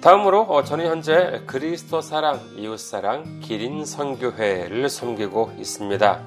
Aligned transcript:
다음으로 0.00 0.42
어, 0.42 0.62
저는 0.62 0.86
현재 0.86 1.42
그리스도 1.46 2.00
사랑, 2.00 2.40
이웃 2.56 2.78
사랑, 2.78 3.40
기린 3.40 3.84
선교회를 3.84 4.88
섬기고 4.88 5.54
있습니다. 5.58 6.22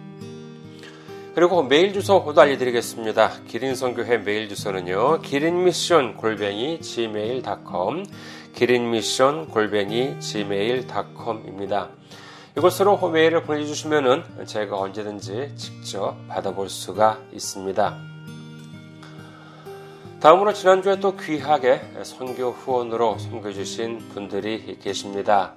그리고 1.38 1.62
메일 1.62 1.94
주소도 1.94 2.42
알려드리겠습니다. 2.42 3.44
기린선교회 3.48 4.18
메일 4.26 4.50
주소는요. 4.50 5.22
기린미션 5.22 6.18
골뱅이 6.18 6.82
gmail.com 6.82 8.06
기린미션 8.56 9.50
골뱅이 9.50 10.20
gmail.com입니다. 10.20 11.90
이곳으로 12.58 12.98
메일을 13.12 13.44
보내주시면 13.44 14.48
제가 14.48 14.80
언제든지 14.80 15.54
직접 15.56 16.18
받아볼 16.28 16.70
수가 16.70 17.20
있습니다. 17.32 18.00
다음으로 20.20 20.54
지난주에 20.54 21.00
또 21.00 21.16
귀하게 21.18 21.82
선교 22.02 22.50
후원으로 22.50 23.20
섬겨주신 23.20 24.10
분들이 24.10 24.80
계십니다. 24.82 25.54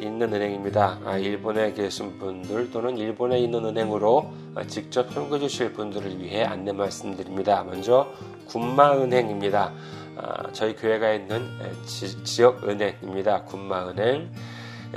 있는 0.00 0.32
은행입니다. 0.32 1.00
아, 1.04 1.18
일본에 1.18 1.74
계신 1.74 2.18
분들 2.18 2.70
또는 2.70 2.96
일본에 2.96 3.38
있는 3.38 3.62
은행으로 3.64 4.32
어, 4.54 4.62
직접 4.66 5.14
현금 5.14 5.40
주실 5.40 5.74
분들을 5.74 6.18
위해 6.18 6.44
안내 6.44 6.72
말씀드립니다. 6.72 7.62
먼저 7.62 8.10
군마은행입니다. 8.46 9.72
아, 10.16 10.50
저희 10.52 10.74
교회가 10.74 11.12
있는 11.12 11.46
지, 11.84 12.42
역 12.42 12.66
은행입니다. 12.66 13.44
군마은행. 13.44 14.32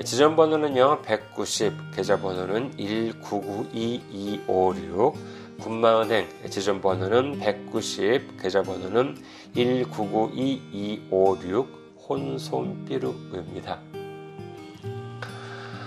지점 0.03 0.35
번호는요 0.35 1.03
190, 1.03 1.91
계좌 1.95 2.19
번호는 2.19 2.71
1992256. 2.77 5.13
군마은행 5.61 6.27
지점 6.49 6.81
번호는 6.81 7.37
190, 7.39 8.41
계좌 8.41 8.63
번호는 8.63 9.17
1992256. 9.55 11.82
혼손비루입니다. 12.07 13.79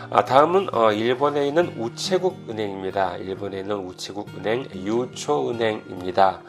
아, 0.08 0.24
다음은 0.24 0.72
어, 0.72 0.92
일본에 0.92 1.48
있는 1.48 1.76
우체국 1.78 2.48
은행입니다. 2.48 3.16
일본에 3.16 3.58
있는 3.58 3.74
우체국 3.76 4.28
은행 4.38 4.64
유초은행입니다. 4.72 6.42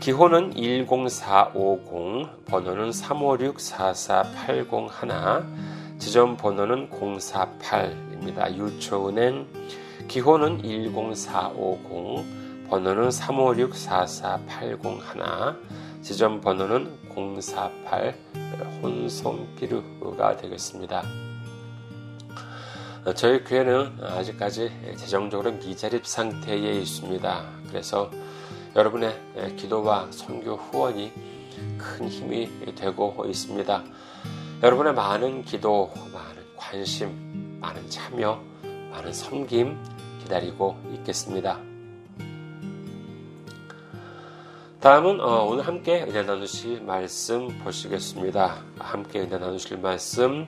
기호는 0.00 0.54
10450, 0.56 2.44
번호는 2.46 2.90
356-44801, 2.90 5.44
지점 5.98 6.36
번호는 6.36 6.90
048입니다. 6.90 8.52
유초은행 8.56 9.46
기호는 10.08 10.64
10450, 10.64 12.68
번호는 12.68 13.10
356-44801, 13.10 15.56
지점 16.02 16.40
번호는 16.40 16.90
048 17.18 18.14
혼손피르가 18.82 20.36
되겠습니다. 20.36 21.02
저희 23.16 23.42
교회는 23.42 23.98
아직까지 24.02 24.70
재정적으로 24.96 25.52
미자립 25.52 26.06
상태에 26.06 26.72
있습니다. 26.72 27.50
그래서 27.68 28.10
여러분의 28.76 29.16
기도와 29.56 30.08
선교 30.10 30.54
후원이 30.56 31.12
큰 31.78 32.08
힘이 32.08 32.74
되고 32.74 33.24
있습니다. 33.26 33.84
여러분의 34.62 34.94
많은 34.94 35.44
기도, 35.44 35.90
많은 36.12 36.42
관심, 36.56 37.58
많은 37.60 37.88
참여, 37.88 38.40
많은 38.90 39.12
섬김 39.12 39.78
기다리고 40.22 40.76
있겠습니다. 40.94 41.67
다음은 44.80 45.20
어, 45.20 45.42
오늘 45.42 45.66
함께 45.66 46.04
은혜 46.04 46.22
나누실 46.22 46.82
말씀 46.82 47.48
보시겠습니다. 47.64 48.62
함께 48.78 49.22
은혜 49.22 49.36
나누실 49.36 49.78
말씀 49.78 50.46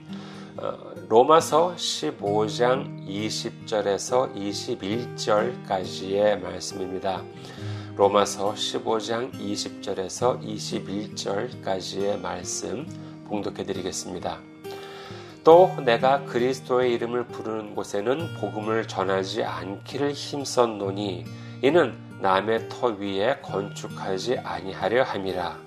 어, 0.56 0.72
로마서 1.08 1.74
15장 1.74 3.08
20절에서 3.08 4.32
21절까지의 4.32 6.40
말씀입니다. 6.40 7.24
로마서 7.96 8.54
15장 8.54 9.32
20절에서 9.32 10.40
21절까지의 10.40 12.20
말씀 12.20 12.86
봉독해 13.26 13.64
드리겠습니다. 13.64 14.38
또 15.42 15.74
내가 15.84 16.24
그리스도의 16.26 16.92
이름을 16.92 17.26
부르는 17.26 17.74
곳에는 17.74 18.36
복음을 18.40 18.86
전하지 18.86 19.42
않기를 19.42 20.12
힘썼노니 20.12 21.24
이는 21.62 22.09
남의 22.20 22.68
터 22.68 22.88
위에 22.88 23.40
건축하지 23.42 24.38
아니하려 24.38 25.02
함이라. 25.04 25.58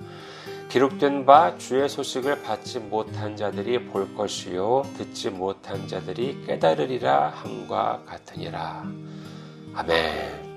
기록된 0.70 1.26
바 1.26 1.56
주의 1.58 1.88
소식을 1.88 2.42
받지 2.42 2.80
못한 2.80 3.36
자들이 3.36 3.86
볼 3.86 4.16
것이요 4.16 4.84
듣지 4.98 5.30
못한 5.30 5.88
자들이 5.88 6.46
깨달으리라 6.48 7.30
함과 7.30 8.02
같으니라. 8.08 8.84
아멘. 9.76 10.54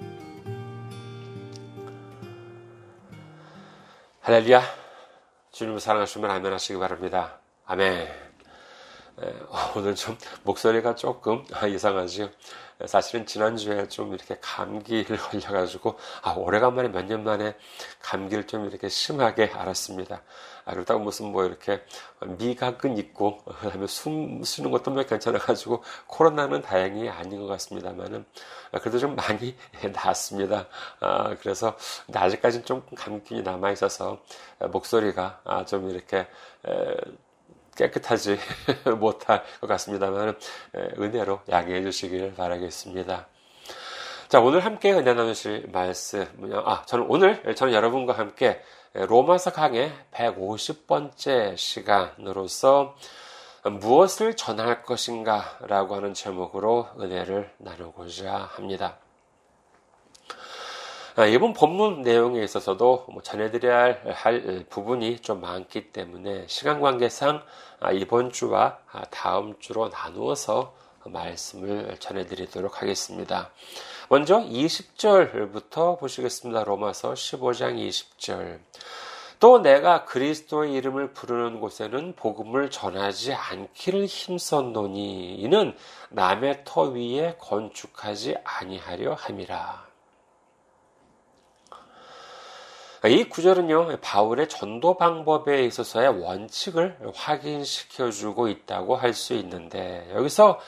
할렐루야. 4.23 4.63
주님을 5.53 5.81
사랑하시면 5.81 6.31
아멘 6.31 6.53
하시기 6.53 6.79
바랍니다. 6.79 7.39
아멘. 7.67 8.26
오늘 9.75 9.95
좀 9.95 10.17
목소리가 10.43 10.95
조금 10.95 11.43
이상하지요. 11.67 12.29
사실은 12.85 13.25
지난주에 13.25 13.89
좀 13.89 14.13
이렇게 14.13 14.37
감기를 14.43 15.17
걸려가지고, 15.17 15.97
아, 16.23 16.33
오래간만에 16.33 16.89
몇 16.89 17.07
년 17.07 17.25
만에 17.25 17.57
감기를 18.03 18.47
좀 18.47 18.67
이렇게 18.67 18.91
심하게 18.91 19.47
알았습니다. 19.55 20.23
아, 20.67 20.73
그렇다고 20.75 21.01
무슨 21.01 21.33
뭐 21.33 21.45
이렇게 21.47 21.83
미각은 22.21 22.99
있고, 22.99 23.39
그 23.61 23.71
다음에 23.71 23.87
숨 23.87 24.43
쉬는 24.45 24.71
것도 24.71 24.91
몇 24.91 25.07
괜찮아가지고, 25.09 25.83
코로나는 26.07 26.61
다행히 26.61 27.09
아닌 27.09 27.41
것 27.41 27.47
같습니다만은, 27.47 28.27
아, 28.73 28.79
그래도 28.81 28.99
좀 28.99 29.17
많이 29.17 29.57
나았습니다. 29.95 30.67
아, 31.01 31.35
그래서, 31.41 31.75
아직까지는 32.13 32.67
좀 32.67 32.83
감기이 32.95 33.41
남아있어서, 33.43 34.21
목소리가 34.71 35.41
아, 35.45 35.65
좀 35.65 35.89
이렇게, 35.89 36.19
에, 36.69 36.97
깨끗하지 37.77 38.39
못할 38.99 39.45
것 39.61 39.67
같습니다만 39.67 40.37
은혜로 40.99 41.41
양해해 41.49 41.83
주시길 41.83 42.35
바라겠습니다. 42.35 43.27
자, 44.29 44.41
오늘 44.41 44.65
함께 44.65 44.93
은혜 44.93 45.15
나누실 45.15 45.69
말씀은요. 45.73 46.65
아, 46.67 46.83
저는 46.87 47.07
오늘 47.09 47.55
저는 47.55 47.73
여러분과 47.73 48.15
함께 48.15 48.61
로마서 48.93 49.53
강의 49.53 49.93
150번째 50.13 51.57
시간으로서 51.57 52.97
무엇을 53.63 54.35
전할 54.35 54.83
것인가 54.83 55.59
라고 55.61 55.95
하는 55.95 56.15
제목으로 56.15 56.89
은혜를 56.99 57.53
나누고자 57.59 58.51
합니다. 58.55 58.99
아, 61.19 61.25
이번 61.25 61.55
본문 61.55 62.03
내용에 62.03 62.45
있어서도 62.45 63.07
뭐 63.09 63.23
전해드려야 63.23 63.97
할 64.13 64.67
부분이 64.69 65.21
좀 65.21 65.41
많기 65.41 65.91
때문에 65.91 66.45
시간 66.47 66.83
관계상 66.83 67.43
아, 67.81 67.91
이번 67.91 68.31
주와 68.33 68.77
아, 68.93 69.03
다음 69.07 69.59
주로 69.59 69.89
나누어서 69.89 70.75
말씀을 71.07 71.97
전해드리도록 72.01 72.83
하겠습니다. 72.83 73.51
먼저 74.11 74.41
20절부터 74.41 75.99
보시겠습니다. 75.99 76.65
로마서 76.65 77.15
15장 77.15 77.79
20절. 77.79 78.59
또 79.41 79.63
내가 79.63 80.05
그리스도의 80.05 80.75
이름을 80.75 81.15
부르는 81.15 81.61
곳에는 81.61 82.13
복음을 82.17 82.71
전하지 82.71 83.33
않기를 83.33 84.05
힘썼노니 84.05 85.37
이는 85.37 85.75
남의 86.11 86.65
터 86.67 86.83
위에 86.83 87.37
건축하지 87.39 88.37
아니하려 88.45 89.15
함이라. 89.15 89.86
이 93.09 93.29
구절은요, 93.29 93.99
바울의 94.01 94.49
전도 94.49 94.97
방법에 94.97 95.65
있어서의 95.65 96.21
원칙을 96.21 96.99
확인시켜 97.15 98.11
주고 98.11 98.49
있다고 98.49 98.97
할 98.97 99.13
수 99.13 99.35
있는데, 99.35 100.09
여기서 100.15 100.59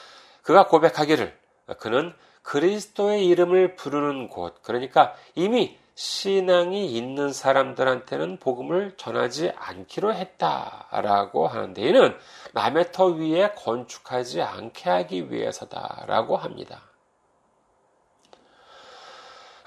그가 0.43 0.67
고백하기를, 0.67 1.37
그는 1.79 2.13
그리스도의 2.43 3.27
이름을 3.27 3.77
부르는 3.77 4.29
곳, 4.29 4.63
그러니까 4.63 5.15
이미 5.35 5.79
신앙이 5.95 6.93
있는 6.93 7.33
사람들한테는 7.33 8.39
복음을 8.39 8.95
전하지 8.97 9.53
않기로 9.57 10.15
했다라고 10.15 11.49
하는데, 11.49 11.83
이는 11.83 12.17
남의 12.53 12.93
터 12.93 13.07
위에 13.07 13.53
건축하지 13.57 14.43
않게 14.43 14.89
하기 14.89 15.33
위해서다라고 15.33 16.37
합니다. 16.37 16.88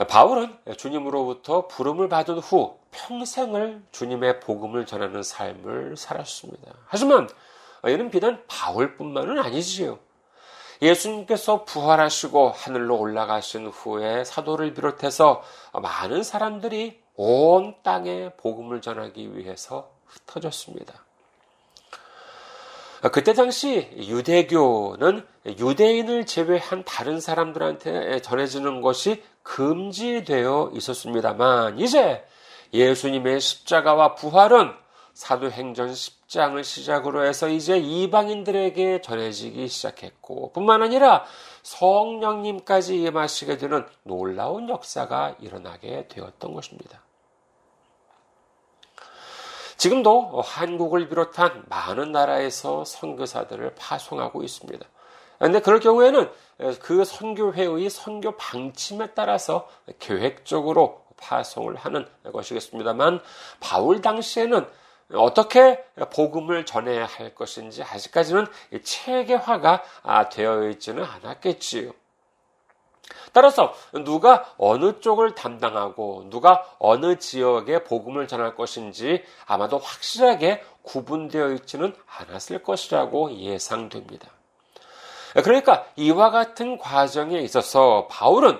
바울은 0.07 0.57
주님으로부터 0.77 1.67
부름을 1.67 2.09
받은 2.09 2.39
후 2.39 2.77
평생을 2.91 3.83
주님의 3.91 4.39
복음을 4.39 4.85
전하는 4.85 5.23
삶을 5.23 5.95
살았습니다. 5.97 6.73
하지만 6.85 7.29
이는 7.87 8.09
비단 8.09 8.43
바울뿐만은 8.47 9.39
아니지요. 9.39 9.99
예수님께서 10.81 11.63
부활하시고 11.63 12.49
하늘로 12.49 12.97
올라가신 12.97 13.67
후에 13.67 14.23
사도를 14.23 14.73
비롯해서 14.73 15.43
많은 15.73 16.23
사람들이 16.23 17.01
온 17.15 17.75
땅에 17.83 18.31
복음을 18.37 18.81
전하기 18.81 19.37
위해서 19.37 19.91
흩어졌습니다. 20.05 21.05
그때 23.09 23.33
당시 23.33 23.89
유대교는 23.97 25.25
유대인을 25.45 26.25
제외한 26.27 26.83
다른 26.83 27.19
사람들한테 27.19 28.21
전해지는 28.21 28.81
것이 28.81 29.23
금지되어 29.43 30.71
있었습니다만 30.75 31.79
이제 31.79 32.23
예수님의 32.73 33.39
십자가와 33.41 34.15
부활은 34.15 34.71
사도행전 35.13 35.91
10장을 35.91 36.63
시작으로 36.63 37.25
해서 37.25 37.49
이제 37.49 37.77
이방인들에게 37.77 39.01
전해지기 39.01 39.67
시작했고 39.67 40.53
뿐만 40.53 40.81
아니라 40.81 41.25
성령님까지 41.63 43.01
임하시게 43.01 43.57
되는 43.57 43.85
놀라운 44.03 44.69
역사가 44.69 45.35
일어나게 45.39 46.07
되었던 46.07 46.53
것입니다. 46.53 47.01
지금도 49.81 50.43
한국을 50.45 51.09
비롯한 51.09 51.63
많은 51.67 52.11
나라에서 52.11 52.85
선교사들을 52.85 53.73
파송하고 53.73 54.43
있습니다. 54.43 54.85
그런데 55.39 55.59
그럴 55.59 55.79
경우에는 55.79 56.29
그 56.79 57.03
선교회의 57.03 57.89
선교 57.89 58.37
방침에 58.37 59.07
따라서 59.15 59.67
계획적으로 59.97 61.03
파송을 61.17 61.77
하는 61.77 62.07
것이겠습니다만 62.31 63.21
바울 63.59 64.01
당시에는 64.01 64.67
어떻게 65.15 65.83
복음을 66.13 66.63
전해야 66.63 67.07
할 67.07 67.33
것인지 67.33 67.81
아직까지는 67.81 68.45
체계화가 68.83 70.29
되어 70.29 70.69
있지는 70.69 71.03
않았겠지요. 71.03 71.91
따라서 73.33 73.73
누가 74.05 74.45
어느 74.57 74.99
쪽을 74.99 75.35
담당하고 75.35 76.25
누가 76.29 76.65
어느 76.79 77.17
지역에 77.17 77.83
복음을 77.83 78.27
전할 78.27 78.55
것인지 78.55 79.23
아마도 79.45 79.77
확실하게 79.77 80.63
구분되어 80.83 81.53
있지는 81.53 81.95
않았을 82.17 82.63
것이라고 82.63 83.31
예상됩니다. 83.31 84.29
그러니까 85.43 85.85
이와 85.95 86.29
같은 86.29 86.77
과정에 86.77 87.39
있어서 87.39 88.07
바울은 88.09 88.59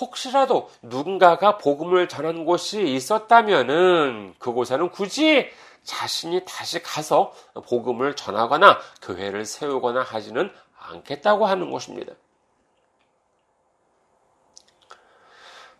혹시라도 0.00 0.70
누군가가 0.82 1.58
복음을 1.58 2.08
전한 2.08 2.44
곳이 2.44 2.82
있었다면은 2.82 4.34
그곳에는 4.38 4.90
굳이 4.90 5.48
자신이 5.82 6.42
다시 6.44 6.82
가서 6.82 7.32
복음을 7.66 8.14
전하거나 8.14 8.78
교회를 9.02 9.46
세우거나 9.46 10.02
하지는 10.02 10.52
않겠다고 10.78 11.46
하는 11.46 11.70
것입니다. 11.70 12.12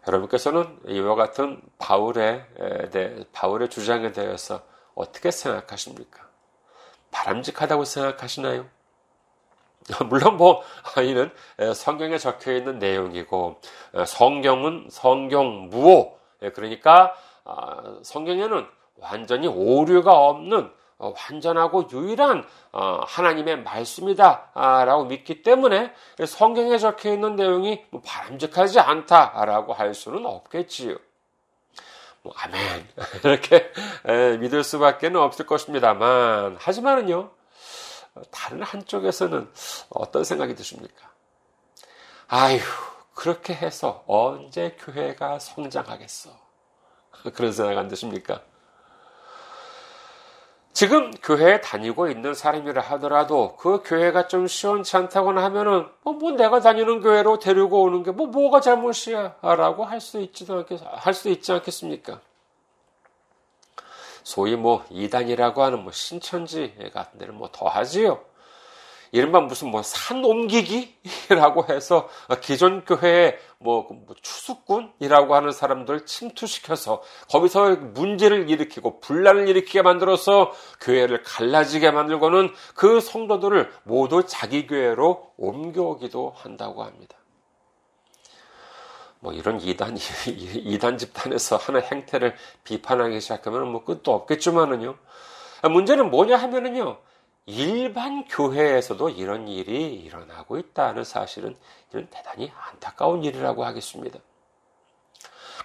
여러분께서는 0.09 0.79
이와 0.89 1.15
같은 1.15 1.61
바울의, 1.79 2.47
바울의 3.33 3.69
주장에 3.69 4.13
대해서 4.13 4.63
어떻게 4.95 5.31
생각하십니까? 5.31 6.27
바람직하다고 7.11 7.85
생각하시나요? 7.85 8.67
물론 10.09 10.37
뭐 10.37 10.63
이는 11.07 11.31
성경에 11.75 12.19
적혀 12.19 12.53
있는 12.53 12.79
내용이고 12.79 13.61
성경은 14.07 14.89
성경 14.91 15.69
무오 15.69 16.19
그러니까 16.55 17.15
아, 17.45 17.99
성경에는 18.03 18.67
완전히 18.97 19.47
오류가 19.47 20.13
없는 20.13 20.65
어, 20.67 20.71
완전하고 20.99 21.89
유일한 21.93 22.45
어, 22.73 23.01
하나님의 23.07 23.63
말씀이다라고 23.63 25.05
믿기 25.05 25.43
때문에 25.43 25.93
성경에 26.27 26.77
적혀 26.79 27.13
있는 27.13 27.37
내용이 27.37 27.85
뭐 27.91 28.03
바람직하지 28.05 28.81
않다라고 28.81 29.73
할 29.73 29.95
수는 29.95 30.27
없겠지요. 30.27 30.97
뭐 32.23 32.35
아멘 32.37 32.89
이렇게 33.25 33.73
믿을 34.41 34.65
수밖에 34.65 35.07
없을 35.07 35.47
것입니다만 35.47 36.57
하지만은요 36.59 37.31
다른 38.33 38.63
한쪽에서는 38.63 39.49
어떤 39.91 40.25
생각이 40.25 40.55
드십니까? 40.57 41.09
아휴 42.27 42.61
그렇게 43.15 43.55
해서 43.55 44.05
언제 44.07 44.77
교회가 44.81 45.39
성장하겠어? 45.39 46.31
그런 47.35 47.53
생각 47.53 47.79
안 47.79 47.89
드십니까? 47.89 48.43
지금 50.79 51.11
교회에 51.11 51.61
다니고 51.61 52.09
있는 52.09 52.35
사람이라 52.35 52.81
하더라도 52.83 53.57
그 53.57 53.83
교회가 53.85 54.29
좀 54.29 54.47
시원치 54.47 54.97
않다거나 54.97 55.43
하면은 55.47 55.89
뭐, 56.05 56.13
뭐 56.15 56.31
내가 56.31 56.61
다니는 56.61 57.01
교회로 57.01 57.41
데리고 57.41 57.83
오는 57.83 58.05
게 58.05 58.13
뭐 58.13 58.29
뭐가 58.29 58.61
잘못이야 58.61 59.39
라고 59.43 59.85
할 59.85 60.01
수 60.01 60.21
있지도 60.21 60.59
않겠, 60.59 60.79
할 60.85 61.15
수 61.15 61.31
있지 61.31 61.51
않겠습니까? 61.51 62.21
소위 64.23 64.55
뭐 64.55 64.85
이단이라고 64.91 65.65
하는 65.65 65.83
뭐 65.83 65.91
신천지 65.91 66.73
같은 66.95 67.19
데는 67.19 67.35
뭐 67.35 67.49
더하지요. 67.51 68.21
이른바 69.13 69.41
무슨 69.41 69.71
뭐 69.71 69.83
산 70.09 70.25
옮기기라고 70.25 71.67
해서 71.69 72.09
기존 72.41 72.85
교회에 72.85 73.39
뭐, 73.59 73.87
뭐 73.91 74.15
추수꾼이라고 74.23 75.35
하는 75.35 75.53
사람들 75.53 76.07
침투시켜서 76.07 77.03
거기서 77.31 77.77
문제를 77.77 78.49
일으키고 78.49 79.01
분란을 79.01 79.49
일으키게 79.49 79.83
만들어서 79.83 80.53
교회를 80.81 81.23
갈라지게 81.25 81.91
만들고는 81.91 82.55
그 82.75 83.01
성도들을 83.01 83.71
모두 83.85 84.25
자기 84.27 84.67
교회로 84.67 85.33
옮겨오기도 85.37 86.35
한다고 86.37 86.85
합니다. 86.85 87.17
뭐 89.21 89.33
이런 89.33 89.61
이단 89.61 89.97
이단 90.27 90.97
집단에서 90.97 91.57
하는 91.57 91.83
행태를 91.83 92.35
비판하기 92.65 93.21
시작하면 93.21 93.71
뭐 93.73 93.85
끝도 93.85 94.15
없겠지만은요. 94.15 94.97
문제는 95.71 96.11
뭐냐 96.11 96.37
하면은요. 96.37 96.99
일반 97.51 98.27
교회에서도 98.27 99.09
이런 99.09 99.49
일이 99.49 99.95
일어나고 99.95 100.59
있다는 100.59 101.03
사실은 101.03 101.57
이런 101.91 102.07
대단히 102.11 102.53
안타까운 102.55 103.25
일이라고 103.25 103.65
하겠습니다. 103.65 104.19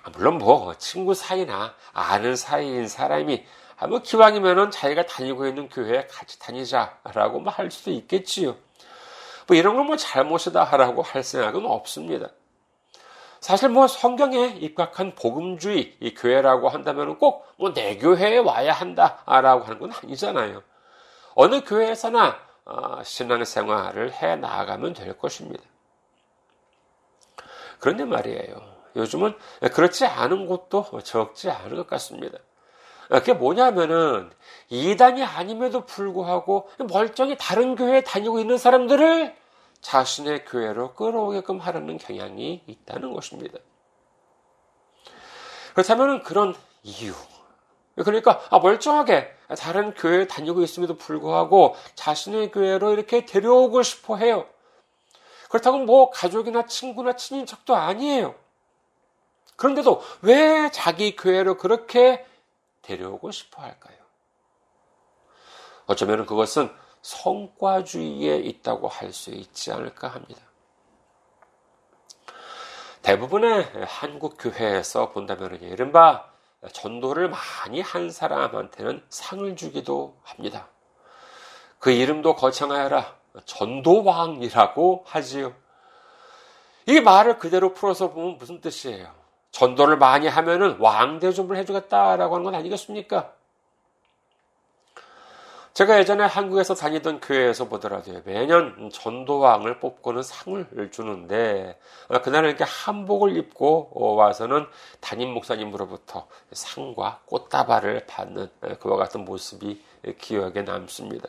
아, 0.03 0.09
물론 0.11 0.37
뭐 0.37 0.73
친구 0.77 1.13
사이나 1.13 1.75
아는 1.91 2.37
사이인 2.37 2.87
사람이 2.87 3.45
아, 3.77 3.87
뭐 3.87 3.99
기왕이면은 3.99 4.71
자기가 4.71 5.05
다니고 5.07 5.45
있는 5.45 5.67
교회에 5.67 6.07
같이 6.07 6.39
다니자라고 6.39 7.41
뭐 7.41 7.51
할 7.51 7.69
수도 7.69 7.91
있겠지요. 7.91 8.55
뭐 9.47 9.57
이런 9.57 9.75
건뭐 9.75 9.97
잘못이다라고 9.97 11.01
할 11.01 11.21
생각은 11.21 11.65
없습니다. 11.65 12.29
사실 13.41 13.67
뭐 13.67 13.87
성경에 13.87 14.55
입각한 14.61 15.15
복음주의 15.15 15.97
이 15.99 16.13
교회라고 16.13 16.69
한다면 16.69 17.17
꼭 17.17 17.43
뭐 17.59 17.73
내 17.73 17.97
교회에 17.97 18.37
와야 18.37 18.71
한다라고 18.71 19.65
하는 19.65 19.79
건 19.79 19.91
아니잖아요. 19.91 20.63
어느 21.35 21.63
교회에서나 21.63 22.39
어, 22.65 23.03
신앙생활을 23.03 24.13
해 24.13 24.35
나가면 24.35 24.93
될 24.93 25.17
것입니다. 25.17 25.63
그런데 27.79 28.05
말이에요. 28.05 28.73
요즘은 28.95 29.37
그렇지 29.73 30.05
않은 30.05 30.45
곳도 30.45 31.01
적지 31.03 31.49
않은 31.49 31.75
것 31.75 31.87
같습니다. 31.87 32.37
그게 33.09 33.33
뭐냐면은 33.33 34.31
이단이 34.69 35.23
아님에도 35.23 35.85
불구하고 35.85 36.69
멀쩡히 36.89 37.35
다른 37.37 37.75
교회에 37.75 38.01
다니고 38.01 38.39
있는 38.39 38.57
사람들을 38.57 39.35
자신의 39.81 40.45
교회로 40.45 40.93
끌어오게끔 40.93 41.59
하려는 41.59 41.97
경향이 41.97 42.63
있다는 42.65 43.13
것입니다. 43.13 43.59
그렇다면 45.73 46.23
그런 46.23 46.55
이유, 46.83 47.13
그러니까 47.95 48.41
아, 48.49 48.59
멀쩡하게 48.59 49.35
다른 49.57 49.93
교회에 49.93 50.27
다니고 50.27 50.61
있음에도 50.63 50.97
불구하고 50.97 51.75
자신의 51.95 52.51
교회로 52.51 52.93
이렇게 52.93 53.25
데려오고 53.25 53.83
싶어 53.83 54.17
해요. 54.17 54.47
그렇다고 55.49 55.77
뭐 55.79 56.09
가족이나 56.09 56.65
친구나 56.65 57.15
친인척도 57.15 57.75
아니에요. 57.75 58.33
그런데도 59.55 60.01
왜 60.21 60.71
자기 60.71 61.15
교회로 61.15 61.57
그렇게 61.57 62.25
데려오고 62.81 63.29
싶어 63.31 63.61
할까요? 63.61 63.97
어쩌면 65.85 66.25
그것은 66.25 66.73
성과주의에 67.03 68.37
있다고 68.37 68.87
할 68.87 69.13
수 69.13 69.29
있지 69.29 69.71
않을까 69.71 70.07
합니다. 70.07 70.41
대부분의 73.03 73.69
한국 73.85 74.37
교회에서 74.39 75.11
본다면 75.11 75.61
이른바 75.61 76.32
전도를 76.71 77.29
많이 77.29 77.81
한 77.81 78.09
사람한테는 78.09 79.03
상을 79.09 79.55
주기도 79.55 80.17
합니다. 80.23 80.67
그 81.79 81.91
이름도 81.91 82.35
거창하여라 82.35 83.15
전도왕이라고 83.45 85.03
하지요. 85.05 85.53
이 86.87 86.99
말을 86.99 87.39
그대로 87.39 87.73
풀어서 87.73 88.11
보면 88.11 88.37
무슨 88.37 88.61
뜻이에요? 88.61 89.07
전도를 89.51 89.97
많이 89.97 90.27
하면은 90.27 90.77
왕대접을 90.79 91.57
해주겠다라고 91.57 92.35
하는 92.35 92.43
건 92.43 92.55
아니겠습니까? 92.55 93.33
제가 95.73 95.97
예전에 95.97 96.23
한국에서 96.23 96.75
다니던 96.75 97.19
교회에서 97.19 97.67
보더라도 97.67 98.21
매년 98.25 98.91
전도왕을 98.91 99.79
뽑고는 99.79 100.21
상을 100.21 100.67
주는데 100.91 101.79
그날은 102.23 102.49
이렇게 102.49 102.63
한복을 102.63 103.35
입고 103.37 103.89
와서는 104.15 104.67
담임 104.99 105.33
목사님으로부터 105.33 106.27
상과 106.51 107.21
꽃다발을 107.25 108.05
받는 108.05 108.49
그와 108.79 108.97
같은 108.97 109.25
모습이 109.25 109.83
기억에 110.19 110.61
남습니다. 110.61 111.27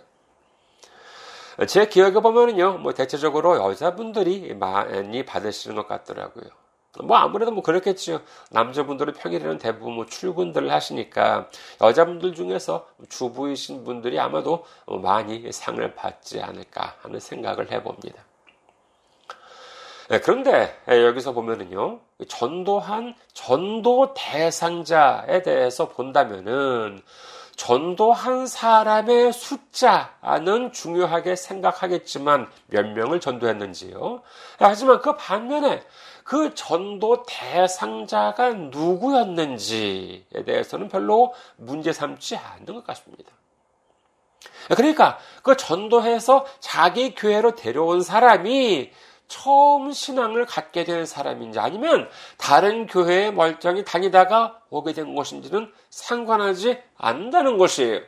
제 1.67 1.87
기억에 1.87 2.13
보면은요, 2.13 2.79
뭐 2.79 2.93
대체적으로 2.93 3.57
여자분들이 3.57 4.53
많이 4.55 5.25
받으시는 5.25 5.77
것 5.77 5.89
같더라고요. 5.89 6.51
뭐 7.03 7.17
아무래도 7.17 7.51
뭐 7.51 7.63
그렇겠지요. 7.63 8.21
남자분들은 8.51 9.15
평일에는 9.15 9.59
대부분 9.59 9.95
뭐 9.95 10.07
출근들을 10.07 10.71
하시니까 10.71 11.49
여자분들 11.81 12.35
중에서 12.35 12.87
주부이신 13.09 13.85
분들이 13.85 14.21
아마도 14.21 14.65
많이 14.87 15.51
상을 15.51 15.95
받지 15.95 16.41
않을까 16.41 16.95
하는 17.03 17.19
생각을 17.19 17.73
해봅니다. 17.73 18.23
네, 20.09 20.21
그런데 20.21 20.79
여기서 20.87 21.33
보면은요, 21.33 21.99
전도한 22.29 23.15
전도 23.33 24.13
대상자에 24.15 25.43
대해서 25.43 25.89
본다면은 25.89 27.03
전도한 27.57 28.47
사람의 28.47 29.33
숫자는 29.33 30.73
중요하게 30.73 31.37
생각하겠지만 31.37 32.51
몇 32.67 32.87
명을 32.87 33.21
전도했는지요. 33.21 34.23
하지만 34.59 35.01
그 35.01 35.17
반면에 35.17 35.83
그 36.25 36.55
전도 36.55 37.23
대상자가 37.27 38.55
누구였는지에 38.55 40.45
대해서는 40.45 40.89
별로 40.89 41.35
문제 41.57 41.93
삼지 41.93 42.37
않는 42.37 42.75
것 42.75 42.85
같습니다. 42.85 43.31
그러니까 44.75 45.19
그 45.43 45.57
전도해서 45.57 46.47
자기 46.59 47.15
교회로 47.15 47.55
데려온 47.55 48.01
사람이 48.01 48.91
처음 49.29 49.93
신앙을 49.93 50.47
갖게 50.47 50.85
된 50.85 51.07
사람인지 51.07 51.59
아니면 51.59 52.09
다른 52.39 52.87
교회에 52.87 53.31
멀쩡히 53.31 53.85
다니다가 53.85 54.61
오게 54.71 54.93
된 54.93 55.15
것인지는 55.15 55.73
상관하지 55.91 56.83
않는다는 56.97 57.59
것이에요. 57.59 58.01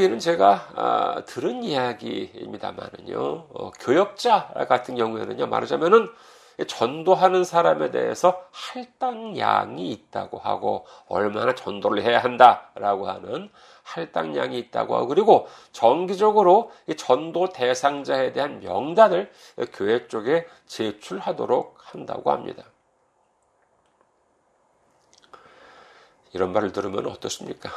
이는 0.00 0.18
제가 0.18 0.68
아, 0.76 1.24
들은 1.26 1.62
이야기입니다만은요, 1.62 3.18
어, 3.50 3.70
교역자 3.72 4.54
같은 4.66 4.94
경우에는요, 4.96 5.46
말하자면은 5.46 6.08
전도하는 6.66 7.44
사람에 7.44 7.90
대해서 7.90 8.42
할당량이 8.50 9.90
있다고 9.90 10.38
하고 10.38 10.86
얼마나 11.06 11.54
전도를 11.54 12.02
해야 12.02 12.18
한다라고 12.18 13.08
하는 13.08 13.50
할당량이 13.84 14.58
있다고 14.58 14.96
하고 14.96 15.06
그리고 15.06 15.46
정기적으로 15.70 16.72
전도 16.96 17.50
대상자에 17.50 18.32
대한 18.32 18.58
명단을 18.60 19.30
교회 19.72 20.08
쪽에 20.08 20.48
제출하도록 20.66 21.76
한다고 21.78 22.32
합니다. 22.32 22.64
이런 26.32 26.52
말을 26.52 26.72
들으면 26.72 27.06
어떻습니까? 27.06 27.70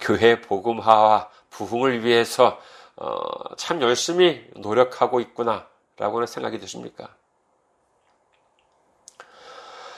교회 0.00 0.40
복음화와 0.40 1.28
부흥을 1.50 2.04
위해서 2.04 2.58
어, 2.96 3.56
참 3.56 3.80
열심히 3.82 4.48
노력하고 4.56 5.20
있구나라고는 5.20 6.26
생각이 6.26 6.58
드십니까? 6.58 7.08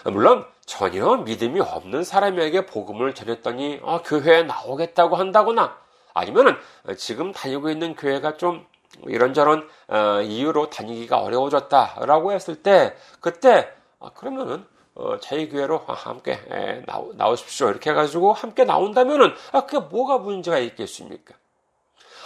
물론 0.05 0.47
전혀 0.67 1.17
믿음이 1.17 1.61
없는 1.61 2.05
사람에게 2.05 2.67
복음을 2.67 3.15
전했더니 3.15 3.81
어, 3.83 4.03
교회에 4.03 4.43
나오겠다고 4.43 5.17
한다거나 5.17 5.79
아니면은 6.13 6.57
지금 6.97 7.33
다니고 7.33 7.71
있는 7.71 7.97
교회가 7.97 8.37
좀 8.37 8.67
이런저런 9.07 9.69
어, 9.89 10.21
이유로 10.23 10.71
다니기가 10.71 11.19
어려워졌다라고 11.21 12.33
했을 12.33 12.63
때 12.63 12.97
그때 13.21 13.73
아, 13.99 14.11
그러면은 14.15 14.67
어, 14.95 15.19
저희 15.19 15.49
교회로 15.49 15.79
함께 15.87 16.33
에, 16.51 16.83
나오, 16.87 17.13
나오십시오 17.15 17.69
이렇게 17.71 17.91
해가지고 17.91 18.33
함께 18.33 18.65
나온다면은 18.65 19.35
아, 19.53 19.67
그게 19.67 19.79
뭐가 19.79 20.19
문제가 20.19 20.59
있겠습니까? 20.59 21.35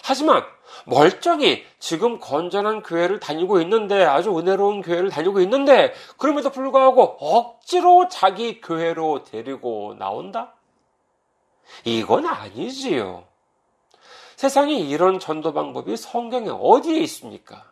하지만 0.05 0.43
멀쩡히 0.87 1.65
지금 1.79 2.19
건전한 2.19 2.83
교회를 2.83 3.21
다니고 3.21 3.61
있는데 3.63 4.05
아주 4.05 4.39
은혜로운 4.39 4.83
교회를 4.83 5.11
다니고 5.11 5.41
있는데 5.41 5.95
그럼에도 6.17 6.51
불구하고 6.51 7.17
억지로 7.21 8.09
자기 8.09 8.61
교회로 8.61 9.25
데리고 9.25 9.97
나온다? 9.99 10.55
이건 11.85 12.27
아니지요. 12.27 13.25
세상에 14.37 14.75
이런 14.75 15.19
전도 15.19 15.53
방법이 15.53 15.97
성경에 15.97 16.49
어디에 16.49 17.01
있습니까? 17.01 17.68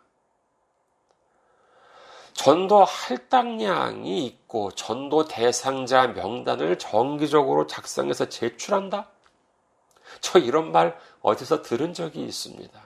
전도 2.37 2.85
할당량이 2.85 4.27
있고 4.27 4.71
전도 4.73 5.25
대상자 5.25 6.07
명단을 6.09 6.79
정기적으로 6.79 7.67
작성해서 7.67 8.29
제출한다? 8.29 9.09
저 10.21 10.39
이런 10.39 10.71
말 10.71 10.99
어디서 11.23 11.63
들은 11.63 11.95
적이 11.95 12.25
있습니다. 12.25 12.79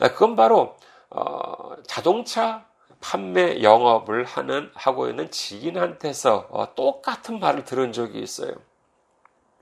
아, 0.00 0.08
그건 0.08 0.36
바로 0.36 0.74
어, 1.10 1.76
자동차 1.86 2.66
판매 3.00 3.62
영업을 3.62 4.24
하는 4.24 4.70
하고 4.74 5.08
있는 5.08 5.30
지인한테서 5.30 6.48
어, 6.50 6.74
똑같은 6.74 7.38
말을 7.38 7.64
들은 7.64 7.92
적이 7.92 8.20
있어요. 8.20 8.52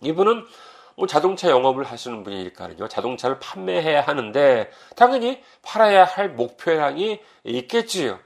이분은 0.02 0.46
뭐 0.96 1.08
자동차 1.08 1.50
영업을 1.50 1.82
하시는 1.82 2.22
분이니까요. 2.22 2.86
자동차를 2.88 3.40
판매해야 3.40 4.02
하는데 4.02 4.70
당연히 4.94 5.42
팔아야 5.62 6.04
할 6.04 6.30
목표량이 6.30 7.20
있겠지요. 7.42 8.20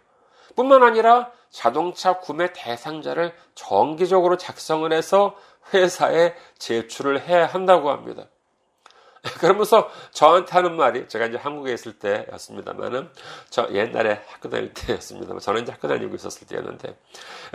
뿐만 0.59 0.83
아니라 0.83 1.31
자동차 1.51 2.19
구매 2.19 2.53
대상자를 2.53 3.33
정기적으로 3.55 4.37
작성을 4.37 4.93
해서 4.93 5.37
회사에 5.73 6.35
제출을 6.59 7.21
해야 7.29 7.47
한다고 7.47 7.91
합니다. 7.91 8.25
그러면서 9.39 9.89
저한테 10.11 10.53
하는 10.53 10.77
말이 10.77 11.07
제가 11.07 11.27
이제 11.27 11.37
한국에 11.37 11.73
있을 11.73 11.99
때였습니다만은 11.99 13.09
저 13.51 13.69
옛날에 13.73 14.21
학교 14.29 14.49
다닐 14.49 14.73
때였습니다만 14.75 15.41
저는 15.41 15.63
이제 15.63 15.73
학교 15.73 15.87
다니고 15.87 16.15
있었을 16.15 16.47
때였는데 16.47 16.97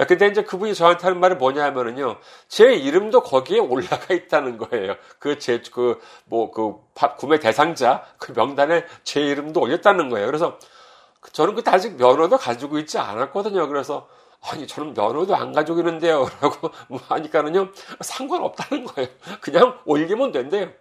근데 0.07 0.27
이제 0.27 0.43
그분이 0.43 0.75
저한테 0.75 1.03
하는 1.03 1.19
말이 1.19 1.35
뭐냐 1.35 1.63
하면은요 1.63 2.17
제 2.47 2.73
이름도 2.73 3.23
거기에 3.23 3.59
올라가 3.59 4.13
있다는 4.13 4.57
거예요 4.57 4.95
그 5.19 5.39
제 5.39 5.61
그 5.71 5.99
뭐그 6.25 6.61
뭐 6.61 6.93
그 6.93 7.15
구매 7.17 7.39
대상자 7.39 8.05
그 8.17 8.33
명단에 8.33 8.85
제 9.03 9.21
이름도 9.21 9.61
올렸다는 9.61 10.09
거예요 10.09 10.25
그래서 10.27 10.59
저는 11.31 11.55
그때 11.55 11.71
아직 11.71 11.95
면허도 11.95 12.37
가지고 12.37 12.77
있지 12.79 12.97
않았거든요. 12.97 13.67
그래서 13.67 14.07
아니 14.41 14.67
저는 14.67 14.93
면허도 14.93 15.35
안 15.35 15.53
가지고 15.53 15.79
있는데요. 15.79 16.27
라고 16.41 16.69
뭐 16.87 16.99
하니까는요. 17.07 17.71
상관없다는 18.01 18.85
거예요. 18.85 19.09
그냥 19.41 19.79
올리면 19.85 20.31
된대요. 20.31 20.71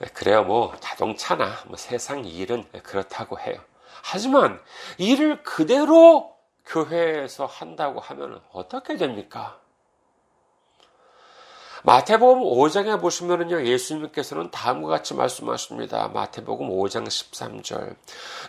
네, 0.00 0.06
그래요, 0.14 0.44
뭐, 0.44 0.74
자동차나, 0.80 1.58
뭐, 1.66 1.76
세상 1.76 2.24
일은 2.24 2.64
그렇다고 2.82 3.38
해요. 3.38 3.60
하지만, 4.02 4.58
일을 4.96 5.42
그대로 5.42 6.34
교회에서 6.64 7.44
한다고 7.44 8.00
하면 8.00 8.40
어떻게 8.52 8.96
됩니까? 8.96 9.59
마태복음 11.82 12.42
5장에 12.42 13.00
보시면은요, 13.00 13.64
예수님께서는 13.64 14.50
다음과 14.50 14.88
같이 14.88 15.14
말씀하십니다. 15.14 16.08
마태복음 16.08 16.68
5장 16.68 17.06
13절. 17.06 17.96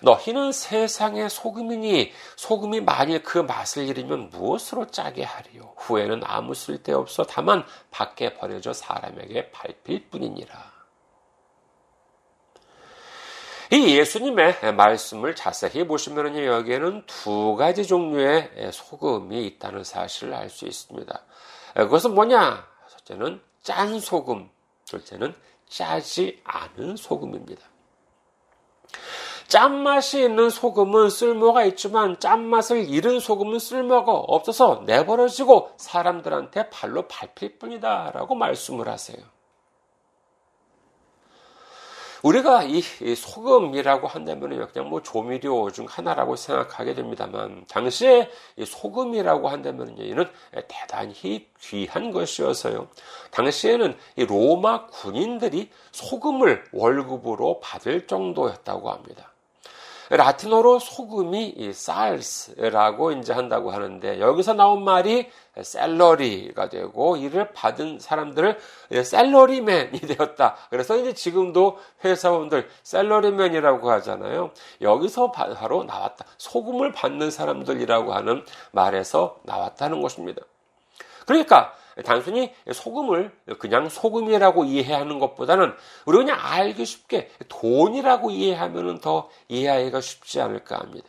너희는 0.02 0.52
세상의 0.52 1.30
소금이니, 1.30 2.12
소금이 2.36 2.82
만일 2.82 3.24
그 3.24 3.38
맛을 3.38 3.88
잃으면 3.88 4.30
무엇으로 4.32 4.88
짜게 4.88 5.24
하리요? 5.24 5.74
후에는 5.78 6.22
아무 6.26 6.54
쓸데 6.54 6.92
없어 6.92 7.24
다만 7.24 7.64
밖에 7.90 8.34
버려져 8.34 8.74
사람에게 8.74 9.52
밟힐 9.52 10.10
뿐이니라. 10.10 10.72
이 13.74 13.98
예수님의 13.98 14.74
말씀을 14.76 15.34
자세히 15.34 15.88
보시면 15.88 16.44
여기에는 16.46 17.04
두 17.08 17.56
가지 17.56 17.88
종류의 17.88 18.72
소금이 18.74 19.48
있다는 19.48 19.86
사실을 19.86 20.34
알 20.34 20.50
수 20.50 20.66
있습니다. 20.66 21.22
그것은 21.76 22.14
뭐냐? 22.14 22.71
첫째는 23.06 23.42
짠 23.62 24.00
소금, 24.00 24.50
둘째는 24.86 25.36
짜지 25.68 26.42
않은 26.44 26.98
소금입니다. 26.98 27.62
짠맛이 29.48 30.24
있는 30.24 30.50
소금은 30.50 31.10
쓸모가 31.10 31.66
있지만 31.66 32.20
짠맛을 32.20 32.88
잃은 32.88 33.20
소금은 33.20 33.60
쓸모가 33.60 34.12
없어서 34.14 34.84
내버려지고 34.86 35.72
사람들한테 35.78 36.70
발로 36.70 37.08
밟힐 37.08 37.60
뿐이다 37.60 38.12
라고 38.14 38.36
말씀을 38.36 38.88
하세요. 38.88 39.18
우리가 42.24 42.64
이 42.64 42.82
소금이라고 42.82 44.08
한다면 44.08 44.68
그냥 44.72 44.90
뭐 44.90 45.02
조미료 45.02 45.72
중 45.72 45.86
하나라고 45.90 46.36
생각하게 46.36 46.94
됩니다만 46.94 47.66
당시에 47.68 48.30
소금이라고 48.64 49.50
한다면 49.50 49.98
이는 49.98 50.26
대단히 50.68 51.48
귀한 51.60 52.12
것이어서요. 52.12 52.88
당시에는 53.32 53.98
로마 54.28 54.86
군인들이 54.88 55.70
소금을 55.92 56.66
월급으로 56.72 57.60
받을 57.60 58.06
정도였다고 58.06 58.92
합니다. 58.92 59.31
라틴어로 60.14 60.80
소금이 60.80 61.72
salis라고 61.74 63.14
이제 63.14 63.32
한다고 63.32 63.72
하는데 63.72 64.20
여기서 64.20 64.54
나온 64.54 64.84
말이 64.84 65.30
salary가 65.62 66.68
되고 66.68 67.16
이를 67.16 67.54
받은 67.54 68.00
사람들을 68.00 68.60
셀러리맨이 69.04 70.00
되었다. 70.18 70.58
그래서 70.70 70.98
이제 70.98 71.14
지금도 71.14 71.78
회사원들 72.04 72.68
셀러리맨이라고 72.84 73.90
하잖아요. 73.90 74.52
여기서 74.82 75.32
바로 75.32 75.86
나왔다. 75.86 76.26
소금을 76.38 76.92
받는 76.92 77.32
사람들이라고 77.32 78.14
하는 78.14 78.44
말에서 78.72 79.38
나왔다는 79.44 80.02
것입니다. 80.02 80.42
그러니까 81.26 81.74
단순히 82.04 82.54
소금을 82.72 83.32
그냥 83.60 83.90
소금이라고 83.90 84.66
이해하는 84.66 85.20
것보다는 85.20 85.74
우리 86.06 86.18
그냥 86.18 86.38
알기 86.42 86.86
쉽게 86.86 87.30
돈이라고 87.48 88.32
이해하면 88.32 89.00
더 89.00 89.30
이해하기가 89.50 90.02
쉽지 90.02 90.42
않을까 90.42 90.80
합니다. 90.80 91.08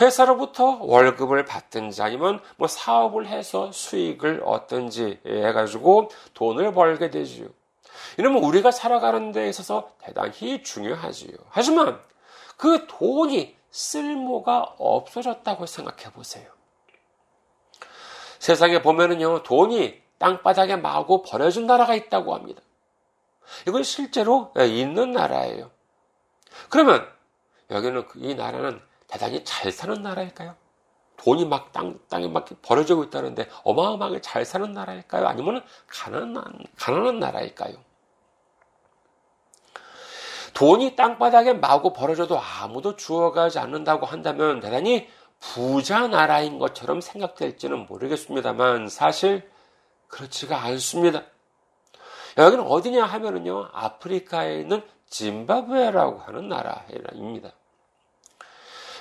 회사로부터 0.00 0.78
월급을 0.80 1.44
받든지 1.44 2.02
아니면 2.02 2.40
뭐 2.56 2.68
사업을 2.68 3.26
해서 3.26 3.70
수익을 3.72 4.42
얻든지 4.44 5.20
해가지고 5.26 6.10
돈을 6.34 6.72
벌게 6.74 7.10
되지요. 7.10 7.48
이러면 8.16 8.42
우리가 8.42 8.70
살아가는 8.70 9.32
데 9.32 9.48
있어서 9.48 9.92
대단히 9.98 10.62
중요하지요. 10.62 11.36
하지만 11.48 12.00
그 12.56 12.86
돈이 12.86 13.56
쓸모가 13.70 14.74
없어졌다고 14.78 15.66
생각해 15.66 16.12
보세요. 16.12 16.46
세상에 18.44 18.82
보면은요, 18.82 19.42
돈이 19.42 20.02
땅바닥에 20.18 20.76
마구 20.76 21.22
버려진 21.22 21.66
나라가 21.66 21.94
있다고 21.94 22.34
합니다. 22.34 22.60
이건 23.66 23.82
실제로 23.82 24.52
있는 24.58 25.12
나라예요. 25.12 25.70
그러면 26.68 27.08
여기는 27.70 28.06
이 28.16 28.34
나라는 28.34 28.82
대단히 29.06 29.42
잘 29.44 29.72
사는 29.72 30.02
나라일까요? 30.02 30.56
돈이 31.16 31.46
막 31.46 31.72
땅, 31.72 31.98
땅에 32.10 32.28
막 32.28 32.44
버려지고 32.60 33.04
있다는데 33.04 33.48
어마어마하게 33.62 34.20
잘 34.20 34.44
사는 34.44 34.70
나라일까요? 34.74 35.26
아니면 35.26 35.64
가난한, 35.86 36.44
가난한 36.76 37.18
나라일까요? 37.20 37.76
돈이 40.52 40.96
땅바닥에 40.96 41.54
마구 41.54 41.94
버려져도 41.94 42.38
아무도 42.38 42.94
주워가지 42.96 43.58
않는다고 43.58 44.04
한다면 44.04 44.60
대단히 44.60 45.08
부자 45.52 46.08
나라인 46.08 46.58
것처럼 46.58 47.00
생각될지는 47.00 47.86
모르겠습니다만 47.86 48.88
사실 48.88 49.48
그렇지가 50.08 50.62
않습니다. 50.64 51.22
여기는 52.38 52.64
어디냐 52.66 53.04
하면은요, 53.04 53.68
아프리카에 53.72 54.60
있는 54.60 54.82
짐바브웨라고 55.10 56.18
하는 56.20 56.48
나라입니다. 56.48 57.52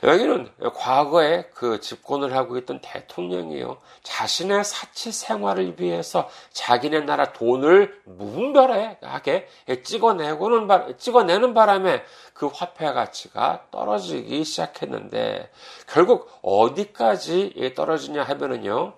여기는 0.04 0.52
과거에 0.76 1.44
그 1.54 1.80
집권을 1.80 2.36
하고 2.36 2.58
있던 2.58 2.82
대통령이요. 2.82 3.78
자신의 4.04 4.66
사치 4.66 5.14
생활을 5.14 5.80
위해서 5.80 6.30
자기네 6.52 7.02
나라 7.02 7.32
돈을 7.32 8.02
무분별하게 8.04 9.48
찍어내고는, 9.84 10.98
찍어내는 10.98 11.54
바람에 11.54 12.04
그 12.34 12.48
화폐 12.48 12.92
가치가 12.92 13.66
떨어지기 13.72 14.44
시작했는데 14.44 15.50
결국 15.88 16.30
어디까지 16.42 17.74
떨어지냐 17.74 18.24
하면은요. 18.24 18.94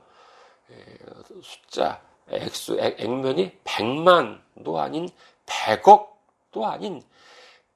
숫자, 1.43 2.01
액수, 2.31 2.79
액면이 2.79 3.59
100만도 3.63 4.77
아닌 4.77 5.07
100억도 5.45 6.63
아닌 6.63 7.03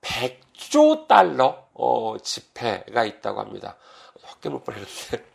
100조 0.02 1.08
달러 1.08 1.66
어, 1.74 2.18
지폐가 2.22 3.06
있다고 3.06 3.40
합니다. 3.40 3.78
헛개 4.30 4.50
못 4.50 4.64
보냈는데 4.64 5.26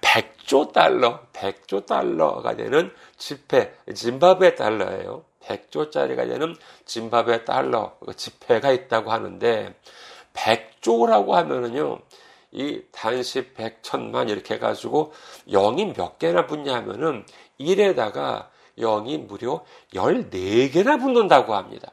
100조 0.00 0.72
달러, 0.72 1.20
100조 1.32 1.86
달러가 1.86 2.56
되는 2.56 2.92
지폐, 3.16 3.74
짐바브웨 3.94 4.54
달러예요. 4.54 5.24
100조짜리가 5.40 6.28
되는 6.28 6.54
짐바브웨 6.84 7.44
달러 7.44 7.96
그 8.04 8.14
지폐가 8.14 8.72
있다고 8.72 9.10
하는데 9.10 9.74
100조라고 10.34 11.30
하면은요. 11.30 12.00
이 12.52 12.82
단시 12.90 13.52
100, 13.52 13.82
천만 13.82 14.28
이렇게 14.28 14.54
해 14.54 14.58
가지고 14.58 15.12
0이 15.48 15.96
몇 15.96 16.18
개나 16.18 16.46
붙냐 16.46 16.74
하면은 16.76 17.24
1에다가 17.60 18.48
0이 18.78 19.26
무려 19.26 19.64
14개나 19.94 21.00
붙는다고 21.00 21.54
합니다. 21.54 21.92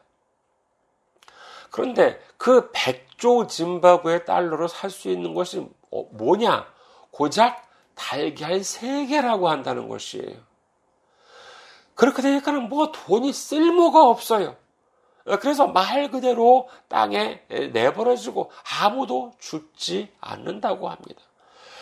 그런데 1.78 2.20
그 2.38 2.72
100조 2.72 3.48
짐바브웨 3.48 4.26
달러로 4.26 4.68
살 4.68 4.90
수 4.90 5.10
있는 5.10 5.36
것이 5.36 5.60
어, 5.92 6.04
뭐냐? 6.12 6.66
고작 7.12 7.70
달걀 7.94 8.62
3개라고 8.62 9.44
한다는 9.44 9.88
것이에요. 9.88 10.38
그렇게 11.94 12.24
되니까는 12.24 12.68
뭐 12.70 12.92
돈이 12.92 13.32
쓸모가 13.32 14.08
없어요. 14.08 14.56
그래서 15.40 15.68
말 15.68 16.10
그대로 16.10 16.68
땅에 16.88 17.44
내버려지고 17.74 18.50
아무도 18.82 19.34
죽지 19.38 20.12
않는다고 20.20 20.90
합니다. 20.90 21.22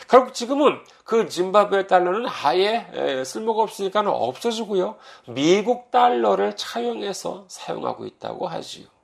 결국 0.09 0.33
지금은 0.33 0.83
그 1.05 1.29
짐바브웨 1.29 1.87
달러는 1.87 2.25
아예 2.43 3.23
쓸모가 3.23 3.63
없으니까 3.63 4.01
없어지고요. 4.01 4.97
미국 5.29 5.89
달러를 5.89 6.57
차용해서 6.57 7.45
사용하고 7.47 8.05
있다고 8.05 8.49
하지요. 8.49 8.94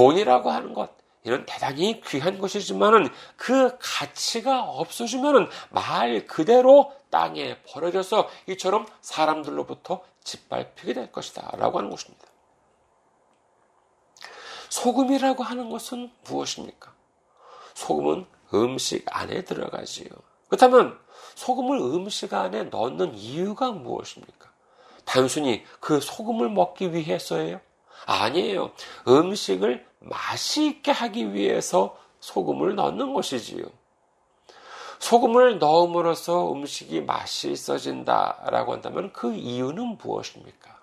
돈이라고 0.00 0.50
하는 0.50 0.72
것, 0.72 0.92
이런 1.24 1.44
대단히 1.44 2.00
귀한 2.00 2.38
것이지만은 2.38 3.10
그 3.36 3.76
가치가 3.78 4.62
없어지면은 4.62 5.46
말 5.68 6.26
그대로 6.26 6.94
땅에 7.10 7.60
버려져서 7.64 8.30
이처럼 8.46 8.86
사람들로부터 9.02 10.02
짓밟히게 10.24 10.94
될 10.94 11.12
것이다. 11.12 11.54
라고 11.58 11.76
하는 11.76 11.90
것입니다. 11.90 12.24
소금이라고 14.70 15.42
하는 15.42 15.68
것은 15.68 16.10
무엇입니까? 16.24 16.94
소금은 17.74 18.24
음식 18.54 19.04
안에 19.10 19.44
들어가지요. 19.44 20.08
그렇다면 20.48 20.98
소금을 21.34 21.76
음식 21.78 22.32
안에 22.32 22.64
넣는 22.64 23.14
이유가 23.16 23.70
무엇입니까? 23.70 24.50
단순히 25.04 25.62
그 25.78 26.00
소금을 26.00 26.48
먹기 26.48 26.94
위해서예요? 26.94 27.60
아니에요. 28.06 28.72
음식을 29.06 29.89
맛이 30.00 30.66
있게 30.66 30.90
하기 30.90 31.34
위해서 31.34 31.96
소금을 32.20 32.74
넣는 32.74 33.12
것이지요. 33.14 33.64
소금을 34.98 35.58
넣음으로써 35.58 36.52
음식이 36.52 37.00
맛이 37.02 37.50
있어진다라고 37.50 38.72
한다면 38.74 39.12
그 39.12 39.34
이유는 39.34 39.96
무엇입니까? 40.02 40.78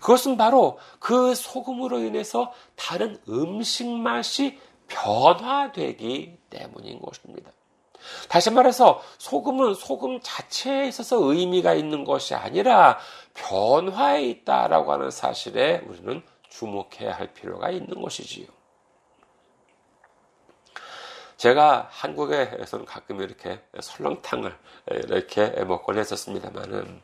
그것은 0.00 0.36
바로 0.36 0.78
그 1.00 1.34
소금으로 1.34 1.98
인해서 2.00 2.52
다른 2.76 3.20
음식 3.28 3.88
맛이 3.88 4.58
변화되기 4.86 6.38
때문인 6.50 7.00
것입니다. 7.00 7.50
다시 8.28 8.50
말해서 8.50 9.02
소금은 9.18 9.74
소금 9.74 10.20
자체에 10.22 10.86
있어서 10.86 11.18
의미가 11.18 11.74
있는 11.74 12.04
것이 12.04 12.34
아니라 12.34 12.98
변화에 13.34 14.22
있다라고 14.24 14.92
하는 14.92 15.10
사실에 15.10 15.82
우리는 15.86 16.22
주목해야 16.50 17.12
할 17.12 17.32
필요가 17.32 17.70
있는 17.70 18.00
것이지요. 18.00 18.46
제가 21.36 21.88
한국에서는 21.90 22.84
가끔 22.84 23.20
이렇게 23.20 23.62
설렁탕을 23.80 24.58
이렇게 24.90 25.50
먹곤 25.64 25.98
했었습니다만은 25.98 27.00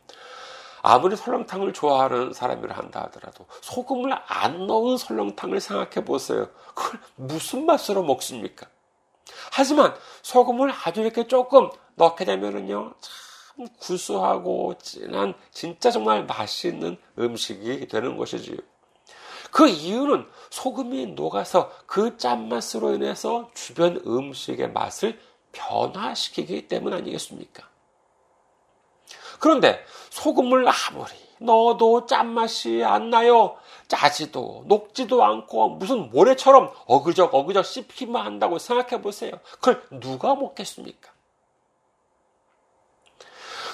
아무리 0.82 1.16
설렁탕을 1.16 1.72
좋아하는 1.72 2.32
사람이라 2.32 2.76
한다 2.76 3.04
하더라도 3.04 3.46
소금을 3.62 4.12
안 4.26 4.66
넣은 4.66 4.96
설렁탕을 4.98 5.60
생각해 5.60 6.04
보세요. 6.04 6.50
그걸 6.74 7.00
무슨 7.14 7.64
맛으로 7.64 8.02
먹습니까? 8.02 8.66
하지만 9.52 9.94
소금을 10.22 10.72
아주 10.84 11.00
이렇게 11.00 11.26
조금 11.26 11.70
넣게 11.94 12.24
되면은요, 12.24 12.92
참 13.00 13.66
구수하고 13.78 14.76
진한 14.78 15.34
진짜 15.52 15.90
정말 15.90 16.26
맛있는 16.26 16.98
음식이 17.18 17.86
되는 17.86 18.16
것이지요. 18.16 18.58
그 19.54 19.68
이유는 19.68 20.26
소금이 20.50 21.06
녹아서 21.14 21.70
그 21.86 22.16
짠맛으로 22.16 22.94
인해서 22.94 23.50
주변 23.54 24.02
음식의 24.04 24.72
맛을 24.72 25.20
변화시키기 25.52 26.66
때문 26.66 26.92
아니겠습니까? 26.92 27.62
그런데 29.38 29.78
소금을 30.10 30.66
아무리 30.66 31.12
넣어도 31.38 32.04
짠맛이 32.06 32.82
안 32.82 33.10
나요. 33.10 33.56
짜지도 33.86 34.64
녹지도 34.66 35.22
않고 35.22 35.68
무슨 35.76 36.10
모래처럼 36.10 36.72
어그적 36.86 37.32
어그적 37.32 37.64
씹히만 37.64 38.26
한다고 38.26 38.58
생각해 38.58 39.00
보세요. 39.02 39.38
그걸 39.60 39.80
누가 40.00 40.34
먹겠습니까? 40.34 41.13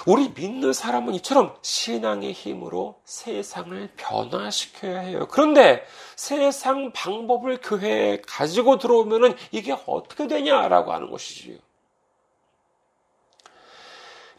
우리 0.07 0.29
믿는 0.29 0.73
사람은 0.73 1.13
이처럼 1.15 1.57
신앙의 1.61 2.33
힘으로 2.33 2.99
세상을 3.05 3.93
변화시켜야 3.95 4.99
해요. 4.99 5.27
그런데 5.29 5.85
세상 6.15 6.91
방법을 6.91 7.61
교회에 7.61 8.21
가지고 8.21 8.77
들어오면은 8.77 9.35
이게 9.51 9.75
어떻게 9.85 10.27
되냐라고 10.27 10.93
하는 10.93 11.11
것이지요. 11.11 11.57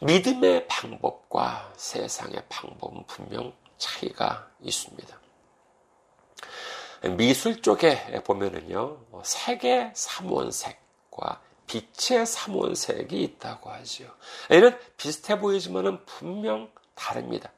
믿음의 0.01 0.67
방법과 0.67 1.71
세상의 1.77 2.43
방법은 2.49 3.05
분명 3.07 3.53
차이가 3.77 4.49
있습니다. 4.61 5.17
미술 7.17 7.61
쪽에 7.61 8.21
보면은요, 8.23 8.97
세계 9.23 9.91
삼원색과 9.93 11.41
빛의 11.67 12.25
삼원색이 12.25 13.21
있다고 13.21 13.69
하지요. 13.69 14.09
얘는 14.51 14.77
비슷해 14.97 15.39
보이지만은 15.39 16.05
분명 16.05 16.69
다릅니다. 16.95 17.51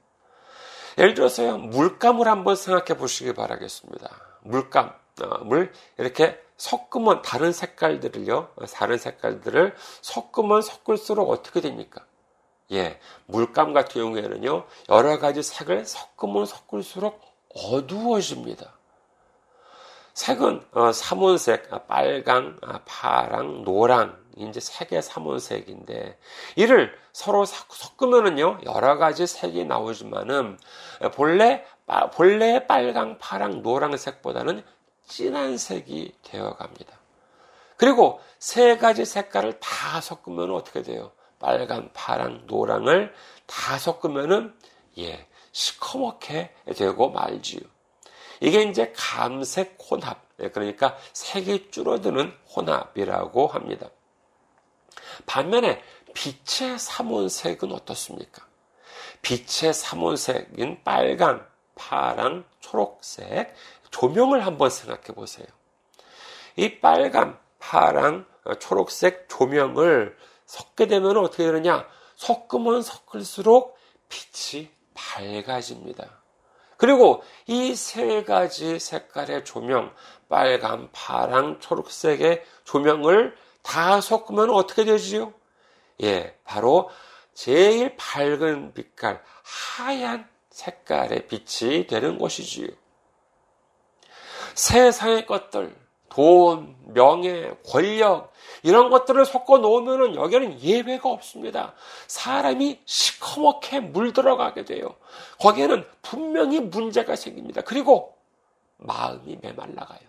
예를 0.97 1.13
들어서요, 1.13 1.57
물감을 1.57 2.27
한번 2.27 2.55
생각해 2.55 2.97
보시기 2.97 3.33
바라겠습니다. 3.33 4.09
물감, 4.43 4.93
어, 5.23 5.37
물 5.43 5.73
이렇게 5.97 6.39
섞으면 6.57 7.21
다른 7.21 7.51
색깔들을요, 7.51 8.53
다른 8.73 8.97
색깔들을 8.97 9.75
섞으면 10.01 10.61
섞을수록 10.61 11.29
어떻게 11.29 11.59
됩니까? 11.59 12.05
예, 12.71 12.99
물감 13.25 13.73
같은 13.73 14.01
경우에는요, 14.01 14.65
여러 14.89 15.19
가지 15.19 15.43
색을 15.43 15.85
섞으면 15.85 16.45
섞을수록 16.45 17.21
어두워집니다. 17.53 18.74
색은 20.15 20.65
어, 20.71 20.93
삼원색, 20.93 21.73
아, 21.73 21.79
빨강, 21.79 22.57
아, 22.61 22.79
파랑, 22.85 23.65
노랑, 23.65 24.17
이제 24.37 24.61
색의 24.61 25.01
삼원색인데 25.01 26.17
이를 26.55 26.97
서로 27.11 27.45
섞으면은요 27.45 28.59
여러 28.65 28.97
가지 28.97 29.27
색이 29.27 29.65
나오지만은 29.65 30.57
본래 31.13 31.65
본래 32.13 32.65
빨강, 32.65 33.17
파랑, 33.19 33.61
노랑색보다는 33.61 34.63
진한 35.05 35.57
색이 35.57 36.15
되어갑니다. 36.23 36.97
그리고 37.77 38.21
세 38.39 38.77
가지 38.77 39.05
색깔을 39.05 39.59
다 39.59 39.99
섞으면 40.01 40.51
어떻게 40.51 40.81
돼요? 40.81 41.11
빨간, 41.39 41.89
파랑, 41.93 42.43
노랑을 42.47 43.13
다 43.45 43.77
섞으면은 43.77 44.53
예 44.97 45.27
시커멓게 45.51 46.53
되고 46.75 47.09
말지요. 47.09 47.74
이게 48.41 48.63
이제 48.63 48.93
감색 48.95 49.77
혼합, 49.89 50.25
예, 50.39 50.49
그러니까 50.49 50.97
색이 51.13 51.71
줄어드는 51.71 52.33
혼합이라고 52.55 53.47
합니다. 53.47 53.89
반면에 55.25 55.81
빛의 56.13 56.79
삼원색은 56.79 57.71
어떻습니까? 57.71 58.45
빛의 59.21 59.73
삼원색인 59.73 60.83
빨강, 60.83 61.45
파랑, 61.75 62.45
초록색, 62.59 63.53
조명을 63.91 64.45
한번 64.45 64.69
생각해 64.69 65.15
보세요. 65.15 65.47
이 66.55 66.79
빨강, 66.79 67.39
파랑, 67.59 68.25
초록색 68.59 69.27
조명을 69.29 70.17
섞게 70.45 70.87
되면 70.87 71.17
어떻게 71.17 71.43
되느냐? 71.43 71.87
섞으면 72.15 72.81
섞을수록 72.81 73.77
빛이 74.09 74.69
밝아집니다. 74.93 76.24
그리고 76.85 77.23
이 77.47 77.73
세 77.75 78.23
가지 78.23 78.77
색깔의 78.77 79.43
조명, 79.43 79.91
빨간, 80.29 80.89
파랑, 80.91 81.59
초록색의 81.59 82.45
조명을 82.63 83.35
다 83.63 83.99
섞으면 84.01 84.51
어떻게 84.51 84.85
되지요? 84.85 85.33
예, 86.03 86.37
바로 86.43 86.91
제일 87.33 87.95
밝은 87.97 88.75
빛깔, 88.75 89.23
하얀 89.43 90.29
색깔의 90.51 91.27
빛이 91.27 91.87
되는 91.87 92.19
것이지요. 92.19 92.67
세상의 94.53 95.25
것들, 95.25 95.75
돈, 96.15 96.77
명예, 96.85 97.51
권력, 97.67 98.31
이런 98.63 98.89
것들을 98.89 99.25
섞어 99.25 99.57
놓으면 99.57 100.15
여기는 100.15 100.61
예외가 100.61 101.09
없습니다. 101.09 101.73
사람이 102.07 102.79
시커멓게 102.85 103.81
물들어가게 103.81 104.63
돼요. 104.63 104.95
거기에는 105.41 105.85
분명히 106.01 106.61
문제가 106.61 107.17
생깁니다. 107.17 107.63
그리고 107.63 108.15
마음이 108.77 109.39
메말라가요. 109.41 109.99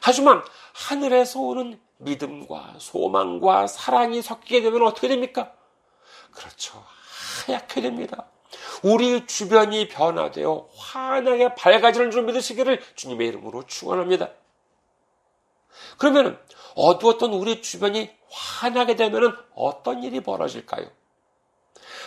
하지만 0.00 0.42
하늘에서 0.72 1.40
오는 1.40 1.78
믿음과 1.98 2.76
소망과 2.78 3.66
사랑이 3.66 4.22
섞이게 4.22 4.62
되면 4.62 4.82
어떻게 4.86 5.08
됩니까? 5.08 5.52
그렇죠. 6.32 6.82
하얗게 7.46 7.82
됩니다. 7.82 8.30
우리 8.82 9.26
주변이 9.26 9.88
변화되어 9.88 10.70
환하게 10.74 11.54
밝아지는 11.54 12.10
줄 12.10 12.22
믿으시기를 12.22 12.80
주님의 12.94 13.28
이름으로 13.28 13.64
축원합니다. 13.66 14.30
그러면 15.98 16.38
어두웠던 16.74 17.32
우리 17.32 17.62
주변이 17.62 18.10
환하게 18.30 18.96
되면 18.96 19.36
어떤 19.54 20.02
일이 20.02 20.20
벌어질까요? 20.20 20.86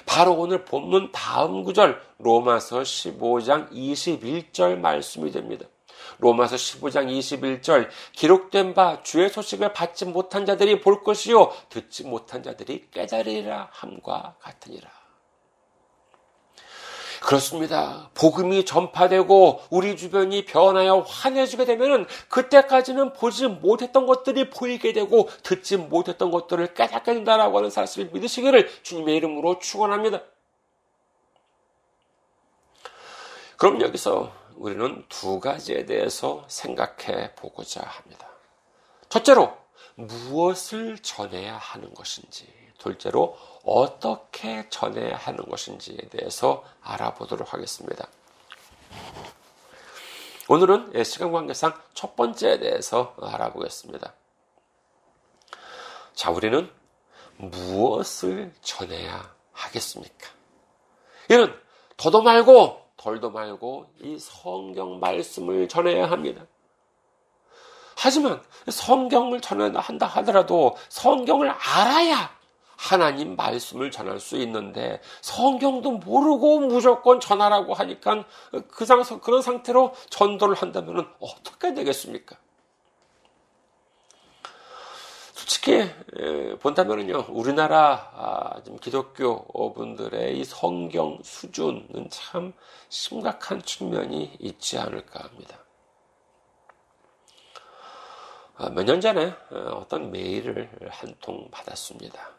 바로 0.06 0.34
오늘 0.34 0.66
본문 0.66 1.12
다음 1.12 1.64
구절 1.64 2.02
로마서 2.20 2.82
15장 2.82 3.72
21절 3.72 4.78
말씀이 4.78 5.32
됩니다. 5.32 5.66
로마서 6.20 6.56
15장 6.56 7.08
21절 7.08 7.90
기록된 8.14 8.74
바 8.74 9.04
주의 9.04 9.30
소식을 9.30 9.74
받지 9.74 10.06
못한 10.06 10.46
자들이 10.46 10.82
볼 10.82 11.04
것이요 11.04 11.52
듣지 11.70 12.06
못한 12.06 12.44
자들이 12.44 12.90
깨달으리라 12.92 13.70
함과 13.72 14.36
같으니라. 14.40 14.99
그렇습니다. 17.22 18.10
복음이 18.14 18.66
전파되고 18.66 19.62
우리 19.70 19.98
주변이 19.98 20.46
변하여 20.46 21.00
환해지게 21.00 21.66
되면 21.66 22.08
그때까지는 22.30 23.14
보지 23.14 23.48
못했던 23.48 24.06
것들이 24.06 24.50
보이게 24.50 24.94
되고 24.94 25.30
듣지 25.44 25.78
못했던 25.78 26.32
것들을 26.32 26.74
깨닫게 26.74 27.14
된다라고 27.14 27.58
하는 27.58 27.70
사실을 27.70 28.10
믿으시기를 28.14 28.70
주님의 28.84 29.18
이름으로 29.18 29.60
축원합니다. 29.60 30.22
그럼 33.58 33.82
여기서 33.82 34.32
우리는 34.56 35.04
두 35.10 35.40
가지에 35.40 35.86
대해서 35.86 36.46
생각해 36.48 37.36
보고자 37.36 37.82
합니다. 37.82 38.30
첫째로 39.10 39.58
무엇을 39.96 41.00
전해야 41.00 41.58
하는 41.58 41.94
것인지, 41.94 42.48
둘째로 42.78 43.38
어떻게 43.64 44.68
전해야 44.70 45.16
하는 45.18 45.46
것인지에 45.46 45.98
대해서 46.10 46.64
알아보도록 46.82 47.54
하겠습니다. 47.54 48.08
오늘은 50.48 51.04
시간 51.04 51.32
관계상 51.32 51.80
첫 51.94 52.16
번째에 52.16 52.60
대해서 52.60 53.16
알아보겠습니다. 53.22 54.14
자, 56.14 56.32
우리는 56.32 56.72
무엇을 57.38 58.54
전해야 58.62 59.34
하겠습니까? 59.52 60.28
이는 61.30 61.54
더도 61.98 62.22
말고 62.24 62.82
덜도 62.98 63.30
말고 63.30 63.94
이 64.02 64.18
성경 64.20 65.00
말씀을 65.00 65.70
전해야 65.70 66.10
합니다. 66.10 66.46
하지만 67.96 68.42
성경을 68.70 69.42
전해야 69.42 69.80
한다 69.80 70.08
하더라도 70.08 70.76
성경을 70.90 71.50
알아야 71.50 72.39
하나님 72.80 73.36
말씀을 73.36 73.92
전할 73.92 74.22
수 74.22 74.38
있는데 74.38 75.02
성경도 75.20 75.92
모르고 75.92 76.62
무조건 76.62 77.20
전하라고 77.20 77.74
하니까 77.74 78.24
그 78.70 78.86
상, 78.86 79.04
그런 79.20 79.42
상태로 79.42 79.94
전도를 80.10 80.56
한다면 80.56 81.14
어떻게 81.20 81.74
되겠습니까? 81.74 82.38
솔직히 85.34 85.92
본다면요 86.62 87.26
우리나라 87.30 88.12
아, 88.16 88.62
기독교 88.80 89.74
분들의 89.74 90.40
이 90.40 90.46
성경 90.46 91.20
수준은 91.22 92.08
참 92.10 92.54
심각한 92.88 93.62
측면이 93.62 94.38
있지 94.40 94.78
않을까 94.78 95.26
합니다. 95.26 95.58
아, 98.56 98.70
몇년 98.70 99.02
전에 99.02 99.34
어떤 99.74 100.12
메일을 100.12 100.70
한 100.92 101.14
통 101.20 101.50
받았습니다. 101.52 102.39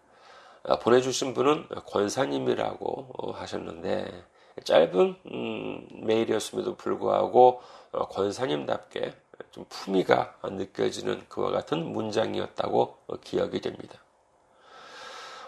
아, 0.65 0.79
보내주신 0.79 1.35
분은 1.35 1.69
권사님이라고 1.87 3.07
어, 3.19 3.31
하셨는데 3.33 4.25
짧은 4.65 5.17
음, 5.27 5.89
메일이었음에도 6.05 6.77
불구하고 6.77 7.63
어, 7.93 8.09
권사님답게 8.09 9.13
좀 9.53 9.65
품위가 9.69 10.37
느껴지는 10.45 11.25
그와 11.29 11.51
같은 11.51 11.85
문장이었다고 11.93 12.99
어, 13.07 13.17
기억이 13.17 13.61
됩니다. 13.61 13.99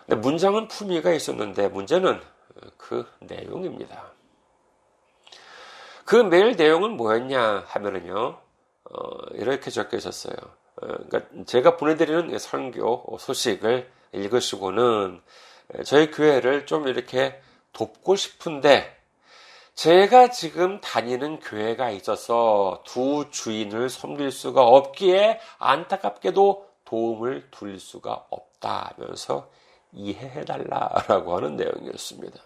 근데 0.07 0.20
문장은 0.20 0.68
품위가 0.68 1.12
있었는데 1.12 1.68
문제는 1.68 2.20
그 2.77 3.07
내용입니다. 3.20 4.12
그 6.05 6.16
메일 6.16 6.57
내용은 6.57 6.96
뭐였냐 6.96 7.64
하면은요, 7.66 8.38
어, 8.90 9.09
이렇게 9.33 9.70
적혀 9.70 9.96
있었어요. 9.96 10.35
어, 10.83 10.87
그러니까 10.87 11.20
제가 11.46 11.77
보내드리는 11.77 12.37
설교 12.38 13.16
소식을 13.18 13.90
읽으시고는 14.12 15.22
저희 15.85 16.11
교회를 16.11 16.66
좀 16.66 16.88
이렇게 16.88 17.40
돕고 17.72 18.16
싶은데 18.16 18.96
제가 19.75 20.29
지금 20.29 20.81
다니는 20.81 21.40
교회가 21.40 21.90
있어서 21.90 22.83
두 22.87 23.31
주인을 23.31 23.88
섬길 23.88 24.31
수가 24.31 24.62
없기에 24.62 25.40
안타깝게도 25.59 26.70
도움을 26.85 27.51
드릴 27.51 27.81
수가 27.81 28.27
없다 28.29 28.94
하면서 28.96 29.51
이해해달라라고 29.92 31.37
하는 31.37 31.57
내용이었습니다. 31.57 32.38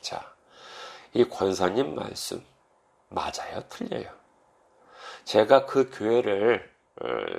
자, 0.00 0.34
이 1.12 1.24
권사님 1.24 1.94
말씀 1.94 2.44
맞아요? 3.08 3.62
틀려요? 3.68 4.10
제가 5.24 5.66
그 5.66 5.90
교회를 5.90 6.62
어, 6.62 6.73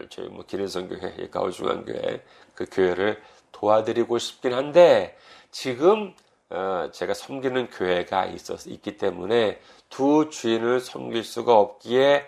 저희 0.09 0.27
뭐 0.27 0.45
기린성교회, 0.45 1.29
가오중앙교회 1.31 2.23
그 2.53 2.65
교회를 2.71 3.21
도와드리고 3.51 4.17
싶긴 4.19 4.53
한데 4.53 5.17
지금 5.51 6.13
어, 6.49 6.89
제가 6.91 7.13
섬기는 7.13 7.69
교회가 7.69 8.25
있었 8.27 8.67
있기 8.67 8.97
때문에 8.97 9.59
두 9.89 10.29
주인을 10.29 10.79
섬길 10.79 11.23
수가 11.23 11.55
없기에 11.55 12.27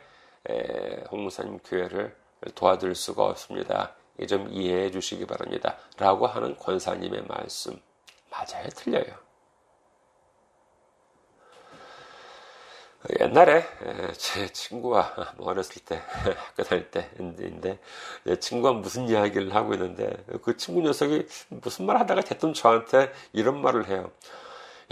홍무사님 1.12 1.60
교회를 1.60 2.16
도와드릴 2.56 2.96
수가 2.96 3.26
없습니다. 3.26 3.94
이 4.20 4.26
좀 4.26 4.48
이해해 4.50 4.90
주시기 4.90 5.28
바랍니다. 5.28 5.78
라고 5.98 6.26
하는 6.26 6.56
권사님의 6.58 7.26
말씀 7.28 7.80
맞아요, 8.32 8.68
틀려요. 8.76 9.27
옛날에 13.20 13.66
제 14.18 14.48
친구와 14.50 15.14
뭐 15.38 15.48
어렸을 15.48 15.82
때 15.84 16.02
학교 16.36 16.64
다닐 16.64 16.90
때인데 16.92 17.80
내 18.24 18.40
친구가 18.40 18.74
무슨 18.74 19.08
이야기를 19.08 19.56
하고 19.56 19.74
있는데 19.74 20.12
그 20.44 20.58
친구 20.58 20.82
녀석이 20.82 21.28
무슨 21.50 21.86
말 21.86 22.00
하다가 22.00 22.22
대뜸 22.22 22.54
저한테 22.54 23.12
이런 23.34 23.62
말을 23.62 23.88
해요. 23.88 24.12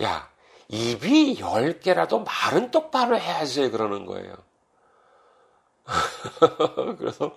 야 0.02 0.30
입이 0.68 1.40
열 1.40 1.80
개라도 1.80 2.24
말은 2.24 2.72
똑바로 2.72 3.20
해야지 3.20 3.70
그러는 3.70 4.06
거예요. 4.06 4.36
그래서 6.98 7.36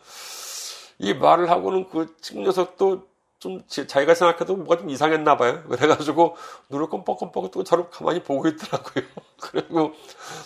이 0.99 1.15
말을 1.15 1.51
하고는 1.51 1.89
그 1.91 2.17
친구 2.21 2.43
녀석도 2.43 3.07
좀 3.39 3.63
자기가 3.69 4.15
생각해도 4.15 4.57
뭐가 4.57 4.79
좀 4.79 4.91
이상했나 4.91 5.37
봐요. 5.37 5.63
그래가지고 5.65 6.37
눈을 6.71 6.89
껌뻑껌뻑 6.89 7.51
뜨고 7.51 7.65
저를 7.65 7.89
가만히 7.91 8.23
보고 8.23 8.49
있더라고요. 8.49 9.05
그리고 9.41 9.93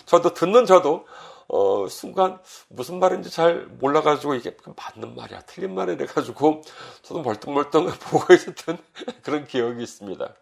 저도 0.05 0.33
듣는 0.33 0.65
저도 0.65 1.05
어, 1.47 1.87
순간 1.87 2.39
무슨 2.69 2.99
말인지 2.99 3.29
잘 3.29 3.65
몰라가지고 3.79 4.35
이게 4.35 4.55
맞는 4.65 5.15
말이야, 5.15 5.41
틀린 5.41 5.75
말이야 5.75 5.95
이래가지고 5.95 6.61
저도 7.01 7.21
멀뚱멀뚱 7.21 7.87
보고 8.09 8.33
있었던 8.33 8.77
그런 9.23 9.45
기억이 9.45 9.81
있습니다. 9.83 10.33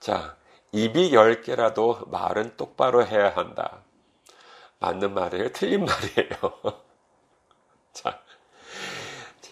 자, 0.00 0.36
입이 0.72 1.14
열 1.14 1.42
개라도 1.42 2.00
말은 2.06 2.56
똑바로 2.56 3.06
해야 3.06 3.30
한다. 3.30 3.82
맞는 4.80 5.14
말이에요? 5.14 5.52
틀린 5.52 5.84
말이에요? 5.84 6.82
자, 7.92 8.20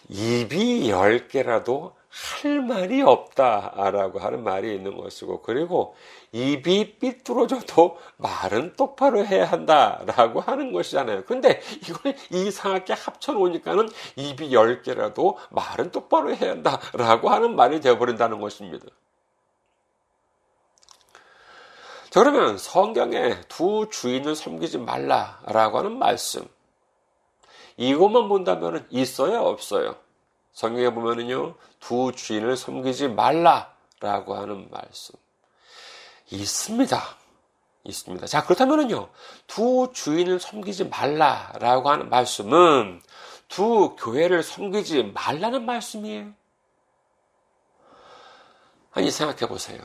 입이 0.09 0.89
열 0.89 1.27
개라도 1.27 1.93
할 2.13 2.61
말이 2.61 3.01
없다라고 3.01 4.19
하는 4.19 4.43
말이 4.43 4.75
있는 4.75 4.95
것이고 4.97 5.41
그리고 5.41 5.95
입이 6.31 6.99
삐뚤어져도 6.99 7.97
말은 8.17 8.75
똑바로 8.75 9.25
해야 9.25 9.45
한다라고 9.45 10.39
하는 10.41 10.71
것이잖아요. 10.71 11.25
근데 11.25 11.61
이걸 11.87 12.15
이상하게 12.29 12.93
합쳐 12.93 13.31
놓으니까는 13.31 13.89
입이 14.15 14.53
열 14.53 14.83
개라도 14.83 15.39
말은 15.49 15.91
똑바로 15.91 16.35
해야 16.35 16.51
한다라고 16.51 17.29
하는 17.29 17.55
말이 17.55 17.81
되어버린다는 17.81 18.39
것입니다. 18.39 18.85
자, 22.11 22.19
그러면 22.19 22.59
성경에 22.59 23.41
두 23.47 23.87
주인을 23.89 24.35
섬기지 24.35 24.77
말라라고 24.77 25.79
하는 25.79 25.97
말씀. 25.97 26.47
이것만 27.77 28.29
본다면 28.29 28.85
있어요, 28.89 29.41
없어요? 29.41 29.95
성경에 30.53 30.91
보면은요, 30.91 31.55
두 31.79 32.11
주인을 32.15 32.55
섬기지 32.55 33.09
말라라고 33.09 34.35
하는 34.35 34.67
말씀. 34.69 35.15
있습니다. 36.29 37.01
있습니다. 37.83 38.27
자, 38.27 38.43
그렇다면은요, 38.43 39.09
두 39.47 39.89
주인을 39.93 40.39
섬기지 40.39 40.85
말라라고 40.85 41.89
하는 41.89 42.09
말씀은 42.09 43.01
두 43.49 43.95
교회를 43.97 44.41
섬기지 44.41 45.11
말라는 45.13 45.65
말씀이에요. 45.65 46.31
아니, 48.91 49.11
생각해 49.11 49.47
보세요. 49.47 49.81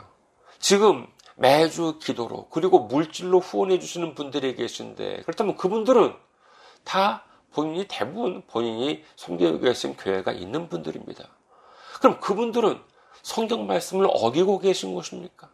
지금 0.59 1.07
매주 1.37 1.99
기도로, 1.99 2.49
그리고 2.51 2.81
물질로 2.81 3.41
후원해 3.41 3.79
주시는 3.79 4.15
분들이 4.15 4.55
계신데, 4.55 5.23
그렇다면 5.23 5.57
그분들은 5.57 6.15
다 6.85 7.25
본인이 7.53 7.87
대부분 7.89 8.43
본인이 8.47 9.05
섬기고 9.17 9.61
계신 9.61 9.97
교회가 9.97 10.33
있는 10.33 10.69
분들입니다. 10.69 11.29
그럼 12.01 12.21
그분들은 12.21 12.81
성경 13.23 13.67
말씀을 13.67 14.07
어기고 14.09 14.59
계신 14.59 14.95
것입니까? 14.95 15.51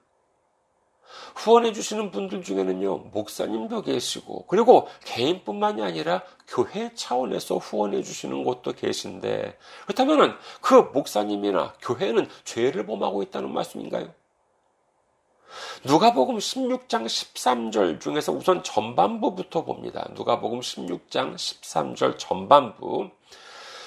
후원해 1.34 1.72
주시는 1.72 2.10
분들 2.10 2.42
중에는요, 2.42 2.98
목사님도 3.12 3.82
계시고, 3.82 4.46
그리고 4.46 4.88
개인뿐만이 5.04 5.82
아니라 5.82 6.22
교회 6.46 6.92
차원에서 6.94 7.56
후원해 7.56 8.02
주시는 8.02 8.44
곳도 8.44 8.72
계신데, 8.72 9.58
그렇다면 9.84 10.36
그 10.60 10.74
목사님이나 10.74 11.74
교회는 11.80 12.28
죄를 12.44 12.86
범하고 12.86 13.22
있다는 13.22 13.52
말씀인가요? 13.52 14.12
누가복음 15.84 16.38
16장 16.38 17.06
13절 17.06 18.00
중에서 18.00 18.32
우선 18.32 18.62
전반부부터 18.62 19.64
봅니다. 19.64 20.08
누가복음 20.14 20.60
16장 20.60 21.34
13절 21.34 22.18
전반부. 22.18 23.10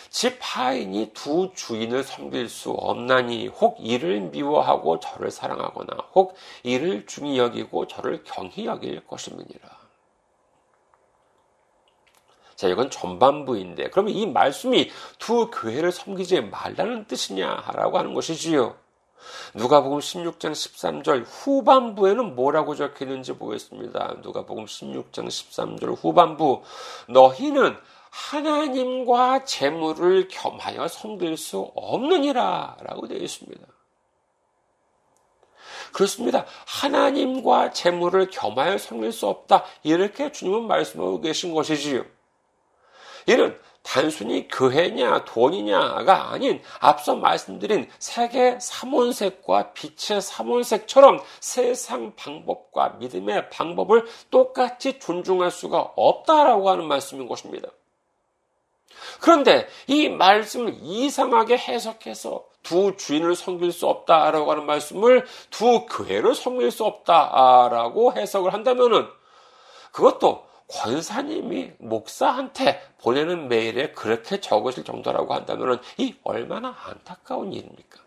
집 0.09 0.37
하인이 0.39 1.11
두 1.13 1.51
주인을 1.53 2.03
섬길 2.03 2.49
수 2.49 2.71
없나니 2.71 3.47
혹 3.47 3.77
이를 3.79 4.21
미워하고 4.21 4.99
저를 4.99 5.31
사랑하거나 5.31 5.89
혹 6.15 6.35
이를 6.63 7.05
중히 7.05 7.37
여기고 7.37 7.87
저를 7.87 8.23
경히 8.23 8.65
여길 8.65 9.05
것임이니라. 9.05 9.77
자, 12.55 12.67
이건 12.67 12.89
전반부인데, 12.89 13.91
그러면 13.91 14.15
이 14.15 14.25
말씀이 14.25 14.89
두 15.19 15.51
교회를 15.51 15.91
섬기지 15.91 16.41
말라는 16.41 17.05
뜻이냐라고 17.05 17.99
하는 17.99 18.15
것이지요. 18.15 18.75
누가복음 19.53 19.99
16장 19.99 20.51
13절 20.51 21.25
후반부에는 21.27 22.35
뭐라고 22.35 22.75
적혀 22.75 23.05
있는지 23.05 23.33
보겠습니다. 23.33 24.17
누가복음 24.21 24.65
16장 24.65 25.27
13절 25.27 25.95
후반부 26.01 26.63
너희는 27.09 27.77
하나님과 28.09 29.45
재물을 29.45 30.27
겸하여 30.27 30.87
섬길 30.87 31.37
수 31.37 31.71
없느니라 31.75 32.77
라고 32.81 33.07
되어 33.07 33.17
있습니다. 33.17 33.65
그렇습니다. 35.93 36.45
하나님과 36.65 37.71
재물을 37.71 38.29
겸하여 38.29 38.77
섬길 38.77 39.11
수 39.11 39.27
없다. 39.27 39.65
이렇게 39.83 40.31
주님은 40.31 40.67
말씀하고 40.67 41.21
계신 41.21 41.53
것이지요. 41.53 42.03
이는 43.27 43.59
단순히 43.87 44.49
교회냐 44.49 45.23
돈이냐가 45.23 46.31
아닌 46.31 46.61
앞서 46.81 47.15
말씀드린 47.15 47.89
세계 47.99 48.59
삼원색과 48.59 49.71
빛의 49.71 50.21
삼원색처럼 50.21 51.21
세상 51.39 52.13
방법과 52.17 52.97
믿음의 52.99 53.49
방법을 53.49 54.05
똑같이 54.29 54.99
존중할 54.99 55.51
수가 55.51 55.93
없다라고 55.95 56.69
하는 56.69 56.85
말씀인 56.85 57.29
것입니다. 57.29 57.69
그런데 59.21 59.67
이 59.87 60.09
말씀을 60.09 60.75
이상하게 60.81 61.57
해석해서 61.57 62.43
두 62.63 62.97
주인을 62.97 63.35
섬길 63.35 63.71
수 63.71 63.87
없다라고 63.87 64.51
하는 64.51 64.65
말씀을 64.65 65.25
두 65.49 65.85
교회를 65.85 66.35
섬길 66.35 66.71
수 66.71 66.83
없다라고 66.83 68.13
해석을 68.13 68.53
한다면은 68.53 69.07
그것도 69.93 70.46
권사님이 70.69 71.73
목사한테 71.77 72.81
보내는 72.99 73.47
메일에 73.47 73.91
그렇게 73.91 74.41
적으실 74.41 74.83
정도라고 74.83 75.33
한다면 75.33 75.81
이 75.97 76.15
얼마나 76.23 76.75
안타까운 76.85 77.53
일입니까? 77.53 78.01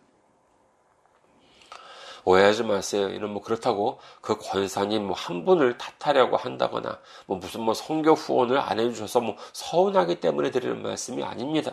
오해하지 2.24 2.64
마세요. 2.64 3.08
이는 3.08 3.30
뭐 3.30 3.42
그렇다고 3.42 3.98
그 4.20 4.36
권사님 4.36 5.06
뭐 5.06 5.16
한 5.16 5.44
분을 5.44 5.78
탓하려고 5.78 6.36
한다거나 6.36 6.98
뭐 7.26 7.38
무슨 7.38 7.62
뭐 7.62 7.72
성교 7.72 8.12
후원을 8.12 8.58
안 8.58 8.78
해주셔서 8.78 9.20
뭐 9.20 9.36
서운하기 9.52 10.20
때문에 10.20 10.50
드리는 10.50 10.82
말씀이 10.82 11.22
아닙니다. 11.24 11.72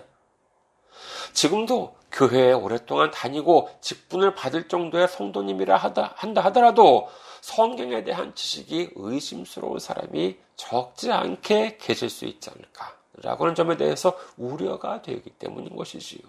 지금도 1.33 1.95
교회에 2.11 2.53
오랫동안 2.53 3.11
다니고 3.11 3.69
직분을 3.81 4.35
받을 4.35 4.67
정도의 4.69 5.07
성도님이라 5.09 5.75
하다, 5.75 6.13
한다 6.15 6.41
하더라도 6.45 7.09
성경에 7.41 8.03
대한 8.03 8.33
지식이 8.33 8.91
의심스러운 8.95 9.79
사람이 9.79 10.37
적지 10.57 11.11
않게 11.11 11.77
계실 11.77 12.09
수 12.09 12.25
있지 12.25 12.49
않을까라고 12.49 13.45
하는 13.45 13.55
점에 13.55 13.77
대해서 13.77 14.17
우려가 14.35 15.01
되기 15.01 15.29
때문인 15.29 15.75
것이지요. 15.75 16.27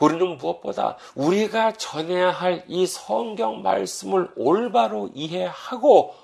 우리는 0.00 0.36
무엇보다 0.38 0.96
우리가 1.14 1.72
전해야 1.72 2.30
할 2.30 2.64
이 2.68 2.86
성경 2.86 3.62
말씀을 3.62 4.32
올바로 4.36 5.08
이해하고 5.14 6.14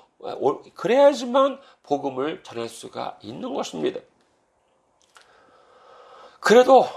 그래야지만 0.75 1.59
복음을 1.83 2.43
전할 2.43 2.67
수가 2.69 3.17
있는 3.21 3.53
것입니다. 3.53 3.99
그래도 6.39 6.87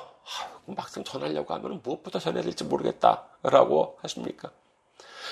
막상 0.67 1.05
전하려고 1.05 1.55
하면 1.55 1.81
무엇부터 1.83 2.19
전해야 2.19 2.43
될지 2.43 2.65
모르겠다라고 2.65 3.99
하십니까? 4.03 4.51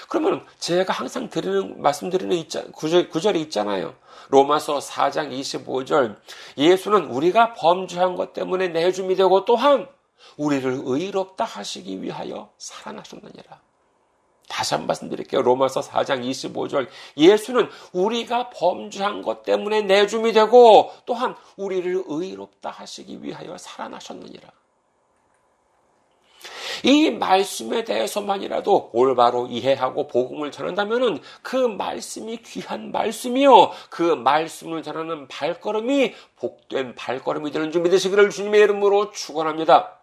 그러면 0.08 0.44
제가 0.58 0.92
항상 0.92 1.28
드리는 1.28 1.80
말씀드리는 1.80 2.44
구절, 2.72 3.08
구절이 3.08 3.40
있잖아요. 3.42 3.94
로마서 4.28 4.78
4장 4.78 5.30
25절 5.30 6.16
예수는 6.56 7.06
우리가 7.06 7.54
범죄한 7.54 8.14
것 8.14 8.32
때문에 8.32 8.68
내줌이 8.68 9.16
되고 9.16 9.44
또한 9.44 9.88
우리를 10.36 10.82
의롭다 10.84 11.44
하시기 11.44 12.02
위하여 12.02 12.50
살아나셨느니라. 12.58 13.60
다시 14.48 14.74
한 14.74 14.82
번 14.82 14.88
말씀드릴게요. 14.88 15.42
로마서 15.42 15.80
4장 15.80 16.28
25절. 16.28 16.88
예수는 17.16 17.68
우리가 17.92 18.50
범죄한 18.50 19.22
것 19.22 19.44
때문에 19.44 19.82
내줌이 19.82 20.32
되고 20.32 20.92
또한 21.06 21.36
우리를 21.56 22.02
의롭다 22.06 22.70
하시기 22.70 23.22
위하여 23.22 23.56
살아나셨느니라. 23.56 24.50
이 26.82 27.10
말씀에 27.10 27.84
대해서만이라도 27.84 28.90
올바로 28.92 29.46
이해하고 29.46 30.08
복음을 30.08 30.50
전한다면 30.50 31.20
그 31.42 31.56
말씀이 31.56 32.38
귀한 32.38 32.92
말씀이요. 32.92 33.72
그 33.90 34.02
말씀을 34.02 34.82
전하는 34.82 35.28
발걸음이 35.28 36.14
복된 36.36 36.94
발걸음이 36.94 37.50
되는 37.50 37.70
줄 37.70 37.82
믿으시기를 37.82 38.30
주님의 38.30 38.60
이름으로 38.62 39.10
축원합니다. 39.10 40.00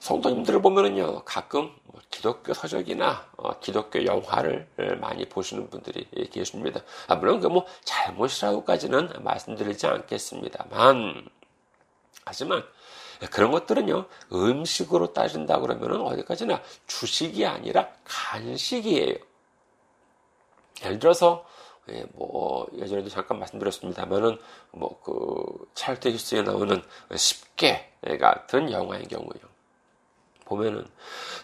성도님들을 0.00 0.62
보면은요, 0.62 1.24
가끔 1.24 1.70
뭐 1.84 2.00
기독교 2.10 2.54
서적이나 2.54 3.26
어, 3.36 3.58
기독교 3.60 4.04
영화를 4.04 4.66
많이 4.98 5.28
보시는 5.28 5.68
분들이 5.68 6.06
계십니다. 6.30 6.80
아, 7.06 7.16
물론 7.16 7.40
그 7.40 7.48
뭐 7.48 7.66
잘못이라고까지는 7.84 9.10
말씀드리지 9.22 9.86
않겠습니다만, 9.86 11.28
하지만 12.24 12.64
그런 13.28 13.50
것들은요, 13.50 14.06
음식으로 14.32 15.12
따진다 15.12 15.60
그러면 15.60 16.00
어디까지나 16.02 16.62
주식이 16.86 17.44
아니라 17.44 17.88
간식이에요. 18.04 19.14
예를 20.84 20.98
들어서, 20.98 21.44
예, 21.90 22.04
뭐, 22.14 22.66
예전에도 22.78 23.10
잠깐 23.10 23.38
말씀드렸습니다만은, 23.40 24.38
뭐, 24.70 25.00
그, 25.02 25.70
찰트 25.74 26.08
히스에 26.08 26.42
나오는 26.42 26.82
10개 27.10 28.18
같은 28.18 28.70
영화의 28.72 29.04
경우요. 29.04 29.40
보면은, 30.46 30.86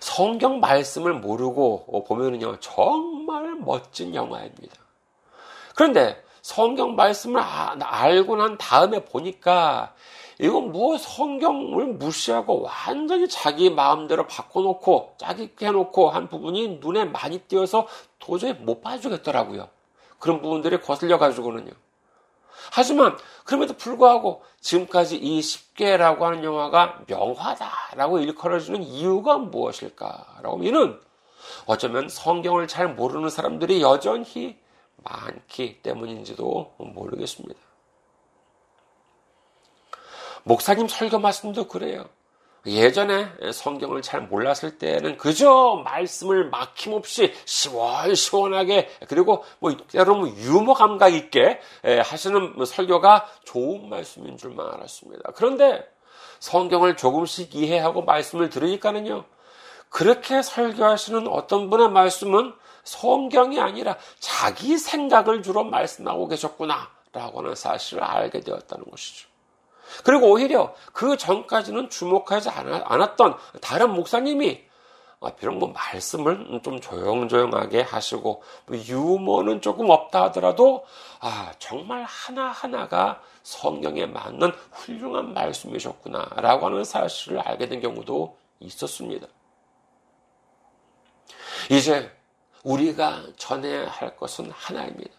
성경 0.00 0.60
말씀을 0.60 1.12
모르고 1.12 2.04
보면은요, 2.04 2.60
정말 2.60 3.54
멋진 3.56 4.14
영화입니다. 4.14 4.76
그런데 5.74 6.24
성경 6.40 6.96
말씀을 6.96 7.40
아, 7.40 7.76
알고 7.78 8.36
난 8.36 8.56
다음에 8.56 9.04
보니까 9.04 9.94
이건 10.38 10.72
뭐 10.72 10.98
성경을 10.98 11.94
무시하고 11.94 12.62
완전히 12.62 13.28
자기 13.28 13.70
마음대로 13.70 14.26
바꿔놓고 14.26 15.14
짜깁게 15.18 15.66
해놓고 15.66 16.10
한 16.10 16.28
부분이 16.28 16.78
눈에 16.80 17.04
많이 17.04 17.38
띄어서 17.38 17.86
도저히 18.18 18.52
못 18.52 18.82
봐주겠더라고요. 18.82 19.68
그런 20.18 20.42
부분들이 20.42 20.80
거슬려 20.80 21.18
가지고는요. 21.18 21.72
하지만 22.72 23.16
그럼에도 23.44 23.74
불구하고 23.74 24.42
지금까지 24.60 25.16
이 25.16 25.40
10개라고 25.40 26.20
하는 26.20 26.44
영화가 26.44 27.04
명화다라고 27.06 28.18
일컬어지는 28.18 28.82
이유가 28.82 29.38
무엇일까라고 29.38 30.58
하면은 30.58 31.00
어쩌면 31.66 32.08
성경을 32.08 32.66
잘 32.66 32.94
모르는 32.94 33.30
사람들이 33.30 33.82
여전히 33.82 34.58
많기 34.96 35.80
때문인지도 35.82 36.74
모르겠습니다. 36.78 37.60
목사님 40.46 40.86
설교 40.86 41.18
말씀도 41.18 41.66
그래요. 41.66 42.08
예전에 42.66 43.26
성경을 43.52 44.00
잘 44.00 44.22
몰랐을 44.22 44.78
때는 44.78 45.16
그저 45.16 45.82
말씀을 45.84 46.50
막힘없이 46.50 47.34
시원시원하게 47.44 48.88
그리고 49.08 49.44
뭐 49.58 49.76
여러분 49.94 50.28
유머 50.36 50.74
감각 50.74 51.14
있게 51.14 51.58
하시는 52.04 52.64
설교가 52.64 53.26
좋은 53.44 53.88
말씀인 53.88 54.36
줄만 54.36 54.68
알았습니다. 54.74 55.32
그런데 55.34 55.84
성경을 56.38 56.96
조금씩 56.96 57.56
이해하고 57.56 58.02
말씀을 58.02 58.48
들으니까는요. 58.48 59.24
그렇게 59.88 60.42
설교하시는 60.42 61.26
어떤 61.26 61.70
분의 61.70 61.90
말씀은 61.90 62.54
성경이 62.84 63.58
아니라 63.58 63.96
자기 64.20 64.78
생각을 64.78 65.42
주로 65.42 65.64
말씀하고 65.64 66.28
계셨구나 66.28 66.88
라고 67.12 67.40
하는 67.40 67.56
사실을 67.56 68.04
알게 68.04 68.40
되었다는 68.40 68.84
것이죠. 68.84 69.28
그리고 70.04 70.30
오히려 70.30 70.74
그 70.92 71.16
전까지는 71.16 71.90
주목하지 71.90 72.50
않았던 72.50 73.36
다른 73.60 73.90
목사님이 73.92 74.66
아, 75.20 75.30
비록 75.34 75.56
뭐 75.56 75.70
말씀을 75.70 76.60
좀 76.62 76.80
조용조용하게 76.80 77.82
하시고 77.82 78.42
뭐 78.66 78.78
유머는 78.78 79.62
조금 79.62 79.88
없다 79.88 80.24
하더라도 80.24 80.84
아 81.20 81.52
정말 81.58 82.04
하나 82.04 82.48
하나가 82.48 83.22
성경에 83.42 84.06
맞는 84.06 84.52
훌륭한 84.72 85.32
말씀이셨구나라고 85.32 86.66
하는 86.66 86.84
사실을 86.84 87.40
알게 87.40 87.68
된 87.68 87.80
경우도 87.80 88.36
있었습니다. 88.60 89.26
이제 91.70 92.12
우리가 92.62 93.22
전해야 93.36 93.88
할 93.88 94.16
것은 94.16 94.50
하나입니다. 94.50 95.12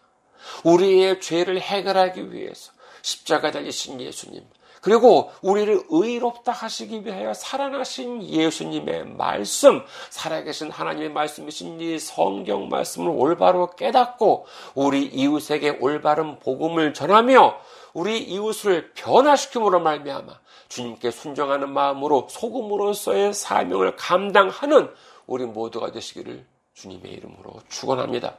우리의 0.64 1.20
죄를 1.22 1.60
해결하기 1.60 2.32
위해서 2.32 2.72
십자가 3.02 3.52
달리신 3.52 4.00
예수님, 4.02 4.46
그리고 4.82 5.32
우리를 5.42 5.84
의롭다 5.90 6.52
하시기 6.52 7.06
위하여 7.06 7.34
살아나신 7.34 8.24
예수님의 8.24 9.06
말씀, 9.06 9.84
살아계신 10.10 10.72
하나님의 10.72 11.12
말씀이신 11.12 11.82
이 11.82 12.00
성경 12.00 12.70
말씀을 12.70 13.10
올바로 13.10 13.72
깨닫고 13.72 14.46
우리 14.76 15.06
이웃에게 15.06 15.78
올바른 15.82 16.40
복음을 16.40 16.94
전하며 16.94 17.58
우리 17.94 18.20
이웃을 18.20 18.94
변화시킴으로 18.94 19.80
말미암아 19.80 20.40
주님께 20.70 21.12
순종하는 21.12 21.72
마음으로 21.72 22.28
소금으로서의 22.30 23.34
사명을 23.34 23.96
감당하는 23.96 24.92
우리 25.26 25.46
모두가 25.46 25.92
되시기를 25.92 26.46
주님의 26.74 27.12
이름으로 27.12 27.62
축원합니다. 27.70 28.38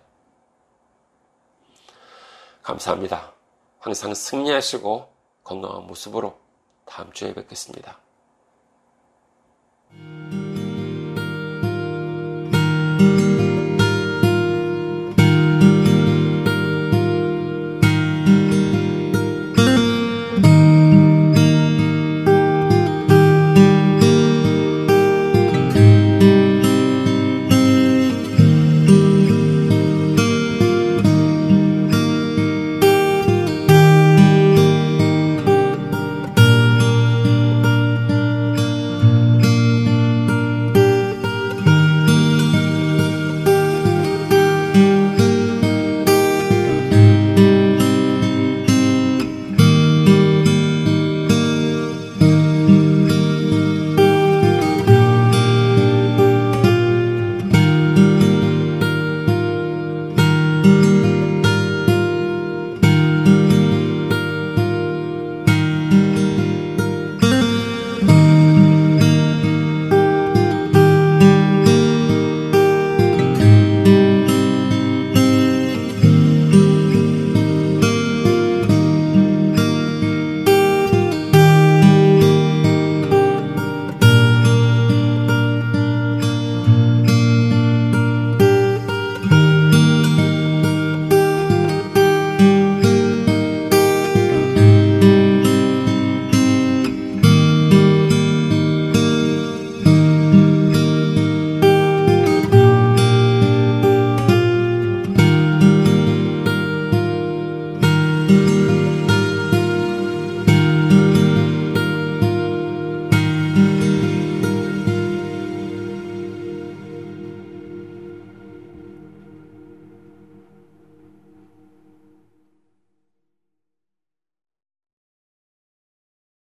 감사합니다. 2.62 3.32
항상 3.78 4.14
승리하시고 4.14 5.17
건강한 5.48 5.86
모습으로 5.86 6.38
다음 6.84 7.10
주에 7.12 7.32
뵙겠습니다. 7.32 7.98